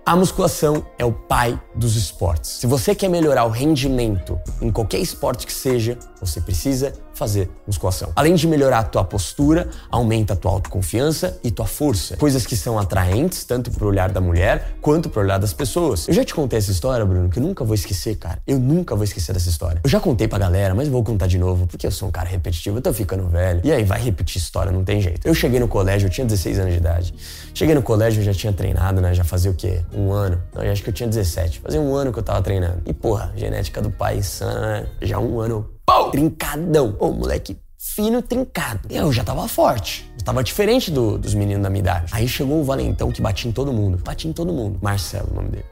a 0.03 0.15
musculação 0.15 0.85
é 0.97 1.05
o 1.05 1.13
pai 1.13 1.59
dos 1.75 1.95
esportes. 1.95 2.51
Se 2.51 2.67
você 2.67 2.93
quer 2.95 3.07
melhorar 3.07 3.45
o 3.45 3.49
rendimento 3.49 4.39
em 4.61 4.71
qualquer 4.71 4.99
esporte 4.99 5.45
que 5.45 5.53
seja, 5.53 5.97
você 6.19 6.41
precisa 6.41 6.93
fazer 7.21 7.51
musculação. 7.67 8.11
Além 8.15 8.33
de 8.33 8.47
melhorar 8.47 8.79
a 8.79 8.83
tua 8.83 9.03
postura, 9.03 9.69
aumenta 9.91 10.33
a 10.33 10.35
tua 10.35 10.51
autoconfiança 10.53 11.37
e 11.43 11.51
tua 11.51 11.67
força. 11.67 12.17
Coisas 12.17 12.47
que 12.47 12.57
são 12.57 12.79
atraentes 12.79 13.43
tanto 13.43 13.69
pro 13.69 13.87
olhar 13.87 14.11
da 14.11 14.19
mulher 14.19 14.75
quanto 14.81 15.07
pro 15.07 15.21
olhar 15.21 15.37
das 15.37 15.53
pessoas. 15.53 16.07
Eu 16.07 16.15
já 16.15 16.23
te 16.23 16.33
contei 16.33 16.57
essa 16.57 16.71
história, 16.71 17.05
Bruno, 17.05 17.29
que 17.29 17.37
eu 17.37 17.43
nunca 17.43 17.63
vou 17.63 17.75
esquecer, 17.75 18.15
cara. 18.15 18.39
Eu 18.47 18.57
nunca 18.57 18.95
vou 18.95 19.03
esquecer 19.03 19.33
dessa 19.33 19.49
história. 19.49 19.81
Eu 19.83 19.89
já 19.89 19.99
contei 19.99 20.27
pra 20.27 20.39
galera, 20.39 20.73
mas 20.73 20.87
vou 20.87 21.03
contar 21.03 21.27
de 21.27 21.37
novo, 21.37 21.67
porque 21.67 21.85
eu 21.85 21.91
sou 21.91 22.09
um 22.09 22.11
cara 22.11 22.27
repetitivo, 22.27 22.79
eu 22.79 22.81
tô 22.81 22.91
ficando 22.91 23.27
velho. 23.27 23.61
E 23.63 23.71
aí, 23.71 23.83
vai 23.83 24.01
repetir 24.01 24.41
história, 24.41 24.71
não 24.71 24.83
tem 24.83 24.99
jeito. 24.99 25.27
Eu 25.27 25.35
cheguei 25.35 25.59
no 25.59 25.67
colégio, 25.67 26.07
eu 26.07 26.09
tinha 26.09 26.25
16 26.25 26.57
anos 26.57 26.73
de 26.73 26.79
idade. 26.79 27.13
Cheguei 27.53 27.75
no 27.75 27.83
colégio, 27.83 28.21
eu 28.21 28.25
já 28.25 28.33
tinha 28.33 28.51
treinado, 28.51 28.99
né? 28.99 29.13
Já 29.13 29.23
fazia 29.23 29.51
o 29.51 29.53
quê? 29.53 29.81
Um 29.93 30.11
ano. 30.11 30.41
Não, 30.55 30.63
eu 30.63 30.71
acho 30.71 30.81
que 30.81 30.89
eu 30.89 30.93
tinha 30.93 31.07
17. 31.07 31.59
Fazia 31.59 31.79
um 31.79 31.93
ano 31.93 32.11
que 32.11 32.17
eu 32.17 32.23
tava 32.23 32.41
treinando. 32.41 32.81
E, 32.87 32.93
porra, 32.93 33.31
genética 33.35 33.79
do 33.79 33.91
pai 33.91 34.17
insana, 34.17 34.59
né? 34.59 34.87
Já 35.03 35.19
um 35.19 35.39
ano, 35.39 35.69
pau, 35.91 36.11
trincadão. 36.11 36.95
Ô, 36.99 37.11
moleque 37.11 37.57
fino 37.77 38.21
trincado. 38.21 38.81
Eu 38.89 39.11
já 39.11 39.23
tava 39.23 39.47
forte. 39.47 40.09
Eu 40.17 40.23
tava 40.23 40.43
diferente 40.43 40.89
do, 40.89 41.17
dos 41.17 41.33
meninos 41.33 41.63
da 41.63 41.69
minha 41.69 41.81
idade. 41.81 42.11
Aí 42.13 42.27
chegou 42.27 42.61
o 42.61 42.63
valentão 42.63 43.11
que 43.11 43.21
batia 43.21 43.49
em 43.49 43.51
todo 43.51 43.73
mundo. 43.73 43.97
Batia 43.97 44.29
em 44.29 44.33
todo 44.33 44.53
mundo. 44.53 44.79
Marcelo, 44.81 45.27
o 45.31 45.35
nome 45.35 45.49
dele. 45.49 45.65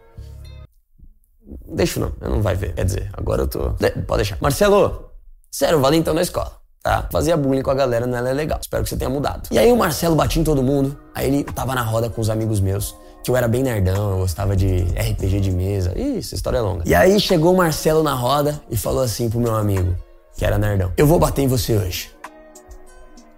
Deixa 1.73 1.99
o 1.99 2.03
nome, 2.03 2.13
eu 2.21 2.29
não 2.29 2.41
vai 2.41 2.55
ver. 2.55 2.73
Quer 2.73 2.85
dizer, 2.85 3.09
agora 3.13 3.43
eu 3.43 3.47
tô. 3.47 3.69
De 3.69 3.89
pode 3.91 4.17
deixar. 4.17 4.37
Marcelo, 4.41 5.11
sério, 5.51 5.77
o 5.77 5.81
valentão 5.81 6.13
da 6.13 6.21
escola. 6.21 6.59
Tá? 6.83 7.07
Fazia 7.11 7.35
bullying 7.35 7.61
com 7.61 7.71
a 7.71 7.75
galera, 7.75 8.05
não 8.05 8.17
é 8.17 8.33
legal. 8.33 8.59
Espero 8.61 8.83
que 8.83 8.89
você 8.89 8.97
tenha 8.97 9.09
mudado. 9.09 9.47
E 9.51 9.57
aí 9.57 9.71
o 9.71 9.77
Marcelo 9.77 10.15
batia 10.15 10.41
em 10.41 10.43
todo 10.43 10.61
mundo. 10.61 10.97
Aí 11.15 11.27
ele 11.27 11.43
tava 11.43 11.73
na 11.73 11.81
roda 11.81 12.09
com 12.09 12.21
os 12.21 12.29
amigos 12.29 12.59
meus 12.59 12.95
que 13.23 13.29
eu 13.29 13.35
era 13.35 13.47
bem 13.47 13.63
nerdão, 13.63 14.11
eu 14.11 14.17
gostava 14.19 14.55
de 14.55 14.83
RPG 14.83 15.41
de 15.41 15.51
mesa. 15.51 15.93
Ih, 15.97 16.19
essa 16.19 16.35
história 16.35 16.57
é 16.57 16.61
longa. 16.61 16.83
E 16.85 16.95
aí 16.95 17.19
chegou 17.19 17.53
o 17.53 17.57
Marcelo 17.57 18.01
na 18.01 18.13
roda 18.13 18.61
e 18.69 18.77
falou 18.77 19.03
assim 19.03 19.29
pro 19.29 19.39
meu 19.39 19.55
amigo: 19.55 19.95
que 20.39 20.45
era 20.45 20.57
nerdão. 20.57 20.93
Eu 20.95 21.05
vou 21.05 21.19
bater 21.19 21.41
em 21.41 21.47
você 21.49 21.75
hoje. 21.75 22.11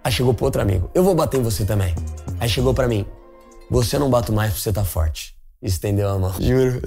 Aí 0.04 0.12
chegou 0.12 0.32
pro 0.32 0.44
outro 0.44 0.62
amigo. 0.62 0.88
Eu 0.94 1.02
vou 1.02 1.16
bater 1.16 1.40
em 1.40 1.42
você 1.42 1.64
também. 1.64 1.92
Aí 2.38 2.48
chegou 2.48 2.72
para 2.72 2.86
mim. 2.86 3.04
Você 3.68 3.98
não 3.98 4.08
bato 4.08 4.32
mais 4.32 4.50
porque 4.50 4.62
você 4.62 4.72
tá 4.72 4.84
forte. 4.84 5.34
Estendeu 5.60 6.08
a 6.08 6.16
mão. 6.16 6.32
Juro. 6.40 6.80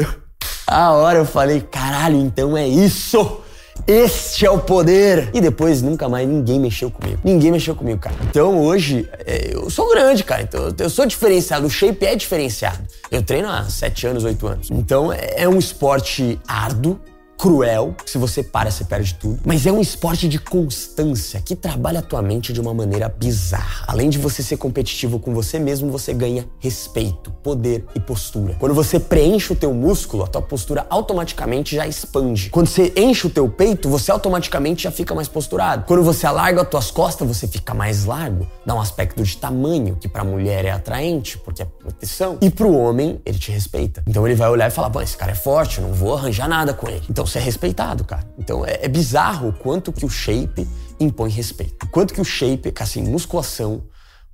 A 0.66 0.94
hora 0.94 1.20
eu 1.20 1.26
falei, 1.26 1.60
caralho, 1.60 2.16
então 2.16 2.56
é 2.56 2.66
isso! 2.66 3.42
Este 3.86 4.46
é 4.46 4.50
o 4.50 4.58
poder! 4.58 5.30
E 5.34 5.42
depois 5.42 5.82
nunca 5.82 6.08
mais 6.08 6.28
ninguém 6.28 6.62
mexeu 6.62 6.90
comigo. 6.90 7.20
Ninguém 7.22 7.52
mexeu 7.52 7.76
comigo, 7.76 8.00
cara. 8.00 8.16
Então 8.30 8.62
hoje 8.62 9.10
é, 9.26 9.54
eu 9.54 9.70
sou 9.70 9.90
grande, 9.90 10.24
cara. 10.24 10.44
Então 10.44 10.74
eu 10.80 10.90
sou 10.90 11.06
diferenciado. 11.06 11.68
O 11.68 11.70
shape 11.70 12.06
é 12.06 12.16
diferenciado. 12.16 12.82
Eu 13.12 13.22
treino 13.22 13.50
há 13.50 13.66
7 13.66 14.08
anos, 14.08 14.24
8 14.24 14.48
anos. 14.48 14.72
Então 14.72 15.12
é, 15.12 15.44
é 15.44 15.50
um 15.50 15.60
esporte 15.60 16.40
árduo 16.48 17.02
cruel, 17.38 17.96
se 18.06 18.18
você 18.18 18.42
para, 18.42 18.72
você 18.72 18.84
perde 18.84 19.14
tudo. 19.16 19.40
Mas 19.46 19.66
é 19.66 19.72
um 19.72 19.82
esporte 19.82 20.28
de 20.28 20.40
constância 20.40 21.42
que 21.42 21.56
trabalha 21.56 22.00
a 22.00 22.02
tua 22.02 22.22
mente 22.22 22.54
de 22.54 22.62
uma 22.62 22.74
maneira 22.74 23.10
bizarra. 23.10 23.86
Além 23.88 24.10
de 24.10 24.18
você 24.18 24.42
ser 24.42 24.58
competitivo 24.58 25.20
com 25.20 25.34
você 25.34 25.60
mesmo, 25.60 25.92
você 25.92 26.14
ganha 26.14 26.48
respeito, 26.60 27.32
poder 27.44 27.86
e 27.96 28.00
postura. 28.00 28.56
Quando 28.60 28.74
você 28.74 29.00
preenche 29.00 29.54
o 29.54 29.56
teu 29.56 29.74
músculo, 29.74 30.24
a 30.24 30.28
tua 30.28 30.42
postura 30.42 30.86
automaticamente 30.90 31.76
já 31.76 31.86
expande. 31.88 32.50
Quando 32.50 32.68
você 32.68 32.94
enche 32.96 33.28
o 33.28 33.30
teu 33.30 33.48
peito, 33.50 33.90
você 33.90 34.12
automaticamente 34.12 34.84
já 34.84 34.92
fica 34.92 35.14
mais 35.14 35.28
posturado. 35.28 35.86
Quando 35.86 36.04
você 36.04 36.26
alarga 36.26 36.62
as 36.62 36.70
tuas 36.70 36.92
costas, 36.92 37.28
você 37.28 37.48
fica 37.48 37.74
mais 37.74 38.06
largo. 38.06 38.48
Dá 38.66 38.74
um 38.74 38.82
aspecto 38.82 39.22
de 39.24 39.38
tamanho, 39.38 39.98
que 40.00 40.08
pra 40.08 40.24
mulher 40.24 40.66
é 40.66 40.72
atraente, 40.72 41.38
porque 41.38 41.62
é 41.62 41.66
proteção. 41.66 42.38
E 42.42 42.50
pro 42.50 42.74
homem, 42.74 43.20
ele 43.26 43.38
te 43.38 43.52
respeita. 43.52 44.04
Então 44.08 44.26
ele 44.26 44.36
vai 44.36 44.50
olhar 44.50 44.68
e 44.68 44.72
falar, 44.72 44.90
pô, 44.90 45.02
esse 45.02 45.18
cara 45.18 45.32
é 45.32 45.36
forte, 45.36 45.80
eu 45.80 45.88
não 45.88 45.94
vou 45.94 46.16
arranjar 46.16 46.48
nada 46.48 46.74
com 46.74 46.88
ele. 46.88 47.04
Então 47.10 47.25
você 47.26 47.40
é 47.40 47.42
respeitado, 47.42 48.04
cara. 48.04 48.28
Então 48.38 48.66
é, 48.66 48.80
é 48.82 48.88
bizarro 48.88 49.50
o 49.50 49.54
quanto 49.54 49.92
que 49.92 50.06
o 50.06 50.10
shape 50.10 50.68
impõe 51.00 51.30
respeito. 51.30 51.88
Quanto 51.90 52.14
que 52.14 52.22
o 52.22 52.26
shape, 52.26 52.74
assim, 52.80 53.04
musculação, 53.04 53.84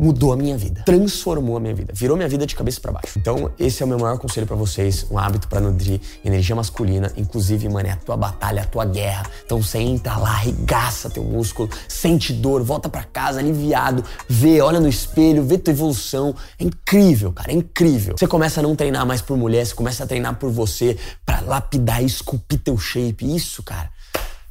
mudou 0.02 0.34
a 0.34 0.36
minha 0.36 0.58
vida, 0.58 0.82
transformou 0.84 1.56
a 1.56 1.60
minha 1.60 1.76
vida, 1.76 1.94
virou 1.96 2.18
minha 2.18 2.28
vida 2.28 2.48
de 2.48 2.56
cabeça 2.56 2.82
para 2.82 2.92
baixo. 2.92 3.20
Então, 3.20 3.52
esse 3.60 3.84
é 3.84 3.86
o 3.86 3.88
meu 3.88 4.00
maior 4.00 4.18
conselho 4.18 4.48
para 4.48 4.56
vocês, 4.56 5.06
um 5.12 5.20
hábito 5.20 5.48
para 5.48 5.62
nutrir 5.62 6.02
energia 6.26 6.56
masculina, 6.56 7.12
inclusive, 7.16 7.70
mano, 7.70 7.88
é 7.88 7.92
a 7.92 7.96
tua 7.98 8.18
batalha, 8.18 8.64
a 8.64 8.66
tua 8.66 8.84
guerra. 8.84 9.30
Então, 9.46 9.62
entra 9.76 10.18
lá, 10.18 10.32
arregaça 10.32 11.08
teu 11.08 11.24
músculo, 11.24 11.70
sente 11.88 12.34
dor, 12.34 12.64
volta 12.64 12.90
para 12.90 13.04
casa 13.04 13.40
aliviado, 13.40 14.04
vê, 14.28 14.60
olha 14.60 14.80
no 14.80 14.90
espelho, 14.90 15.44
vê 15.44 15.60
tua 15.60 15.72
evolução. 15.72 16.36
É 16.58 16.64
incrível, 16.64 17.32
cara, 17.32 17.52
é 17.52 17.56
incrível. 17.56 18.16
Você 18.18 18.26
começa 18.26 18.60
a 18.60 18.64
não 18.64 18.76
treinar 18.76 19.06
mais 19.06 19.22
por 19.22 19.38
mulher, 19.38 19.64
você 19.64 19.76
começa 19.76 20.04
a 20.04 20.08
treinar 20.08 20.36
por 20.38 20.50
você 20.50 20.98
para 21.24 21.42
lapidar 21.42 22.02
e 22.02 22.08
esculpir 22.08 22.60
teu 22.60 22.76
shape. 22.76 23.36
Isso, 23.36 23.62
cara 23.62 23.92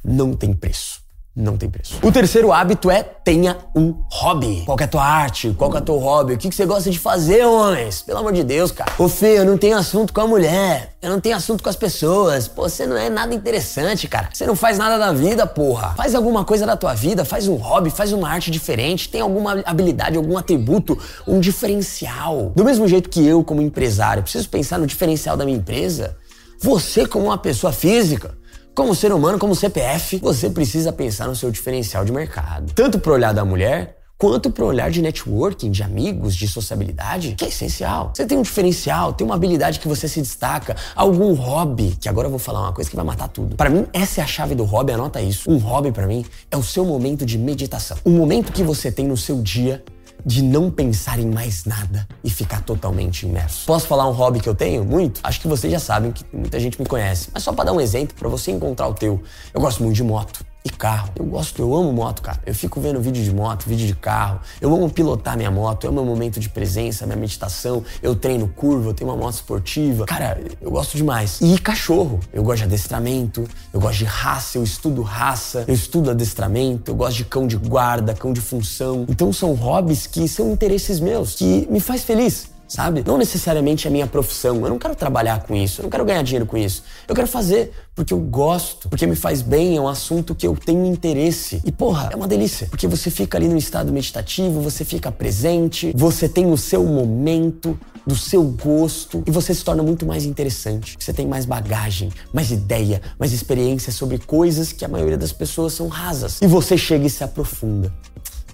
não 0.03 0.33
tem 0.33 0.51
preço 0.53 1.00
não 1.33 1.55
tem 1.55 1.69
preço. 1.69 1.97
O 2.03 2.11
terceiro 2.11 2.51
hábito 2.51 2.91
é 2.91 3.03
tenha 3.03 3.57
um 3.73 3.95
hobby. 4.11 4.63
Qual 4.65 4.77
é 4.77 4.83
a 4.83 4.87
tua 4.87 5.03
arte? 5.03 5.55
Qual 5.57 5.73
é 5.73 5.77
o 5.77 5.81
teu 5.81 5.97
hobby? 5.97 6.33
O 6.33 6.37
que, 6.37 6.49
que 6.49 6.55
você 6.55 6.65
gosta 6.65 6.89
de 6.89 6.99
fazer, 6.99 7.45
homens? 7.45 8.01
Pelo 8.01 8.19
amor 8.19 8.33
de 8.33 8.43
Deus, 8.43 8.69
cara. 8.71 8.91
Ô, 8.97 9.07
Fê, 9.07 9.39
eu 9.39 9.45
não 9.45 9.57
tenho 9.57 9.77
assunto 9.77 10.11
com 10.11 10.19
a 10.19 10.27
mulher. 10.27 10.97
Eu 11.01 11.09
não 11.09 11.21
tenho 11.21 11.37
assunto 11.37 11.63
com 11.63 11.69
as 11.69 11.75
pessoas. 11.77 12.49
Pô, 12.49 12.67
você 12.67 12.85
não 12.85 12.97
é 12.97 13.09
nada 13.09 13.33
interessante, 13.33 14.09
cara. 14.09 14.29
Você 14.33 14.45
não 14.45 14.57
faz 14.57 14.77
nada 14.77 14.97
da 14.97 15.13
vida, 15.13 15.47
porra. 15.47 15.93
Faz 15.95 16.15
alguma 16.15 16.43
coisa 16.43 16.65
da 16.65 16.75
tua 16.75 16.93
vida, 16.93 17.23
faz 17.23 17.47
um 17.47 17.55
hobby, 17.55 17.89
faz 17.89 18.11
uma 18.11 18.29
arte 18.29 18.51
diferente, 18.51 19.07
tem 19.07 19.21
alguma 19.21 19.61
habilidade, 19.65 20.17
algum 20.17 20.37
atributo, 20.37 20.99
um 21.25 21.39
diferencial. 21.39 22.51
Do 22.53 22.65
mesmo 22.65 22.87
jeito 22.89 23.09
que 23.09 23.25
eu, 23.25 23.41
como 23.41 23.61
empresário, 23.61 24.21
preciso 24.21 24.49
pensar 24.49 24.77
no 24.77 24.85
diferencial 24.85 25.37
da 25.37 25.45
minha 25.45 25.57
empresa, 25.57 26.17
você, 26.59 27.07
como 27.07 27.25
uma 27.25 27.37
pessoa 27.37 27.71
física, 27.71 28.35
como 28.73 28.95
ser 28.95 29.11
humano, 29.11 29.37
como 29.37 29.53
CPF, 29.53 30.17
você 30.17 30.49
precisa 30.49 30.93
pensar 30.93 31.27
no 31.27 31.35
seu 31.35 31.51
diferencial 31.51 32.05
de 32.05 32.11
mercado. 32.11 32.71
Tanto 32.73 32.99
pro 32.99 33.13
olhar 33.13 33.33
da 33.33 33.43
mulher, 33.43 33.97
quanto 34.17 34.49
pro 34.49 34.65
olhar 34.65 34.89
de 34.89 35.01
networking, 35.01 35.71
de 35.71 35.83
amigos, 35.83 36.35
de 36.35 36.47
sociabilidade, 36.47 37.33
que 37.35 37.43
é 37.43 37.47
essencial. 37.49 38.13
Você 38.15 38.25
tem 38.25 38.37
um 38.37 38.41
diferencial, 38.41 39.11
tem 39.11 39.25
uma 39.25 39.35
habilidade 39.35 39.79
que 39.79 39.87
você 39.87 40.07
se 40.07 40.21
destaca, 40.21 40.75
algum 40.95 41.33
hobby, 41.33 41.97
que 41.99 42.07
agora 42.07 42.27
eu 42.27 42.29
vou 42.29 42.39
falar 42.39 42.61
uma 42.61 42.71
coisa 42.71 42.89
que 42.89 42.95
vai 42.95 43.03
matar 43.03 43.27
tudo. 43.27 43.55
Para 43.57 43.69
mim, 43.69 43.85
essa 43.91 44.21
é 44.21 44.23
a 44.23 44.27
chave 44.27 44.55
do 44.55 44.63
hobby, 44.63 44.93
anota 44.93 45.21
isso. 45.21 45.51
Um 45.51 45.57
hobby 45.57 45.91
para 45.91 46.07
mim 46.07 46.23
é 46.49 46.55
o 46.55 46.63
seu 46.63 46.85
momento 46.85 47.25
de 47.25 47.37
meditação. 47.37 47.97
Um 48.05 48.11
momento 48.11 48.53
que 48.53 48.63
você 48.63 48.89
tem 48.89 49.05
no 49.05 49.17
seu 49.17 49.41
dia 49.41 49.83
de 50.25 50.41
não 50.41 50.69
pensar 50.69 51.19
em 51.19 51.25
mais 51.25 51.65
nada 51.65 52.07
e 52.23 52.29
ficar 52.29 52.61
totalmente 52.61 53.25
imerso. 53.25 53.65
Posso 53.65 53.87
falar 53.87 54.07
um 54.07 54.13
hobby 54.13 54.39
que 54.39 54.49
eu 54.49 54.55
tenho 54.55 54.83
muito? 54.83 55.19
Acho 55.23 55.39
que 55.41 55.47
vocês 55.47 55.71
já 55.71 55.79
sabem 55.79 56.11
que 56.11 56.25
muita 56.33 56.59
gente 56.59 56.79
me 56.79 56.85
conhece, 56.85 57.29
mas 57.33 57.43
só 57.43 57.51
para 57.53 57.65
dar 57.65 57.73
um 57.73 57.81
exemplo 57.81 58.15
para 58.17 58.29
você 58.29 58.51
encontrar 58.51 58.87
o 58.87 58.93
teu. 58.93 59.21
Eu 59.53 59.61
gosto 59.61 59.83
muito 59.83 59.95
de 59.95 60.03
moto 60.03 60.50
e 60.63 60.69
carro. 60.69 61.09
Eu 61.15 61.25
gosto, 61.25 61.61
eu 61.61 61.75
amo 61.75 61.91
moto, 61.91 62.21
cara. 62.21 62.39
Eu 62.45 62.53
fico 62.53 62.79
vendo 62.79 63.01
vídeo 63.01 63.23
de 63.23 63.33
moto, 63.33 63.65
vídeo 63.67 63.87
de 63.87 63.95
carro. 63.95 64.39
Eu 64.59 64.73
amo 64.73 64.89
pilotar 64.89 65.35
minha 65.35 65.51
moto, 65.51 65.83
eu 65.85 65.89
amo 65.89 66.01
meu 66.01 66.13
momento 66.13 66.39
de 66.39 66.49
presença, 66.49 67.05
minha 67.05 67.17
meditação. 67.17 67.83
Eu 68.01 68.15
treino 68.15 68.47
curva, 68.47 68.89
eu 68.89 68.93
tenho 68.93 69.09
uma 69.09 69.17
moto 69.17 69.35
esportiva. 69.35 70.05
Cara, 70.05 70.39
eu 70.61 70.71
gosto 70.71 70.97
demais. 70.97 71.39
E 71.41 71.57
cachorro. 71.57 72.19
Eu 72.31 72.43
gosto 72.43 72.59
de 72.59 72.63
adestramento, 72.65 73.47
eu 73.73 73.79
gosto 73.79 73.99
de 73.99 74.05
raça, 74.05 74.57
eu 74.57 74.63
estudo 74.63 75.01
raça, 75.01 75.65
eu 75.67 75.73
estudo 75.73 76.11
adestramento, 76.11 76.91
eu 76.91 76.95
gosto 76.95 77.17
de 77.17 77.25
cão 77.25 77.47
de 77.47 77.57
guarda, 77.57 78.13
cão 78.13 78.33
de 78.33 78.41
função. 78.41 79.05
Então 79.09 79.31
são 79.33 79.53
hobbies 79.53 80.05
que 80.07 80.27
são 80.27 80.51
interesses 80.51 80.99
meus, 80.99 81.35
que 81.35 81.67
me 81.69 81.79
faz 81.79 82.03
feliz 82.03 82.50
sabe? 82.71 83.03
Não 83.05 83.17
necessariamente 83.17 83.85
é 83.85 83.89
minha 83.91 84.07
profissão. 84.07 84.55
Eu 84.61 84.69
não 84.69 84.79
quero 84.79 84.95
trabalhar 84.95 85.43
com 85.43 85.53
isso, 85.53 85.81
eu 85.81 85.83
não 85.83 85.89
quero 85.89 86.05
ganhar 86.05 86.21
dinheiro 86.21 86.45
com 86.45 86.57
isso. 86.57 86.83
Eu 87.05 87.13
quero 87.13 87.27
fazer 87.27 87.73
porque 87.93 88.13
eu 88.13 88.19
gosto, 88.19 88.87
porque 88.87 89.05
me 89.05 89.15
faz 89.15 89.41
bem, 89.41 89.75
é 89.75 89.81
um 89.81 89.89
assunto 89.89 90.33
que 90.33 90.47
eu 90.47 90.55
tenho 90.55 90.85
interesse. 90.85 91.61
E 91.65 91.71
porra, 91.71 92.09
é 92.13 92.15
uma 92.15 92.27
delícia, 92.27 92.67
porque 92.67 92.87
você 92.87 93.11
fica 93.11 93.37
ali 93.37 93.49
no 93.49 93.57
estado 93.57 93.91
meditativo, 93.91 94.61
você 94.61 94.85
fica 94.85 95.11
presente, 95.11 95.91
você 95.93 96.29
tem 96.29 96.49
o 96.49 96.55
seu 96.57 96.85
momento, 96.85 97.77
do 98.07 98.15
seu 98.15 98.41
gosto 98.43 99.23
e 99.27 99.31
você 99.31 99.53
se 99.53 99.63
torna 99.63 99.83
muito 99.83 100.07
mais 100.07 100.25
interessante. 100.25 100.95
Você 100.99 101.13
tem 101.13 101.27
mais 101.27 101.45
bagagem, 101.45 102.09
mais 102.33 102.49
ideia, 102.49 102.99
mais 103.19 103.31
experiência 103.31 103.91
sobre 103.91 104.17
coisas 104.17 104.71
que 104.71 104.83
a 104.83 104.87
maioria 104.87 105.17
das 105.17 105.31
pessoas 105.31 105.73
são 105.73 105.87
rasas. 105.87 106.41
E 106.41 106.47
você 106.47 106.77
chega 106.77 107.05
e 107.05 107.09
se 107.09 107.23
aprofunda. 107.23 107.93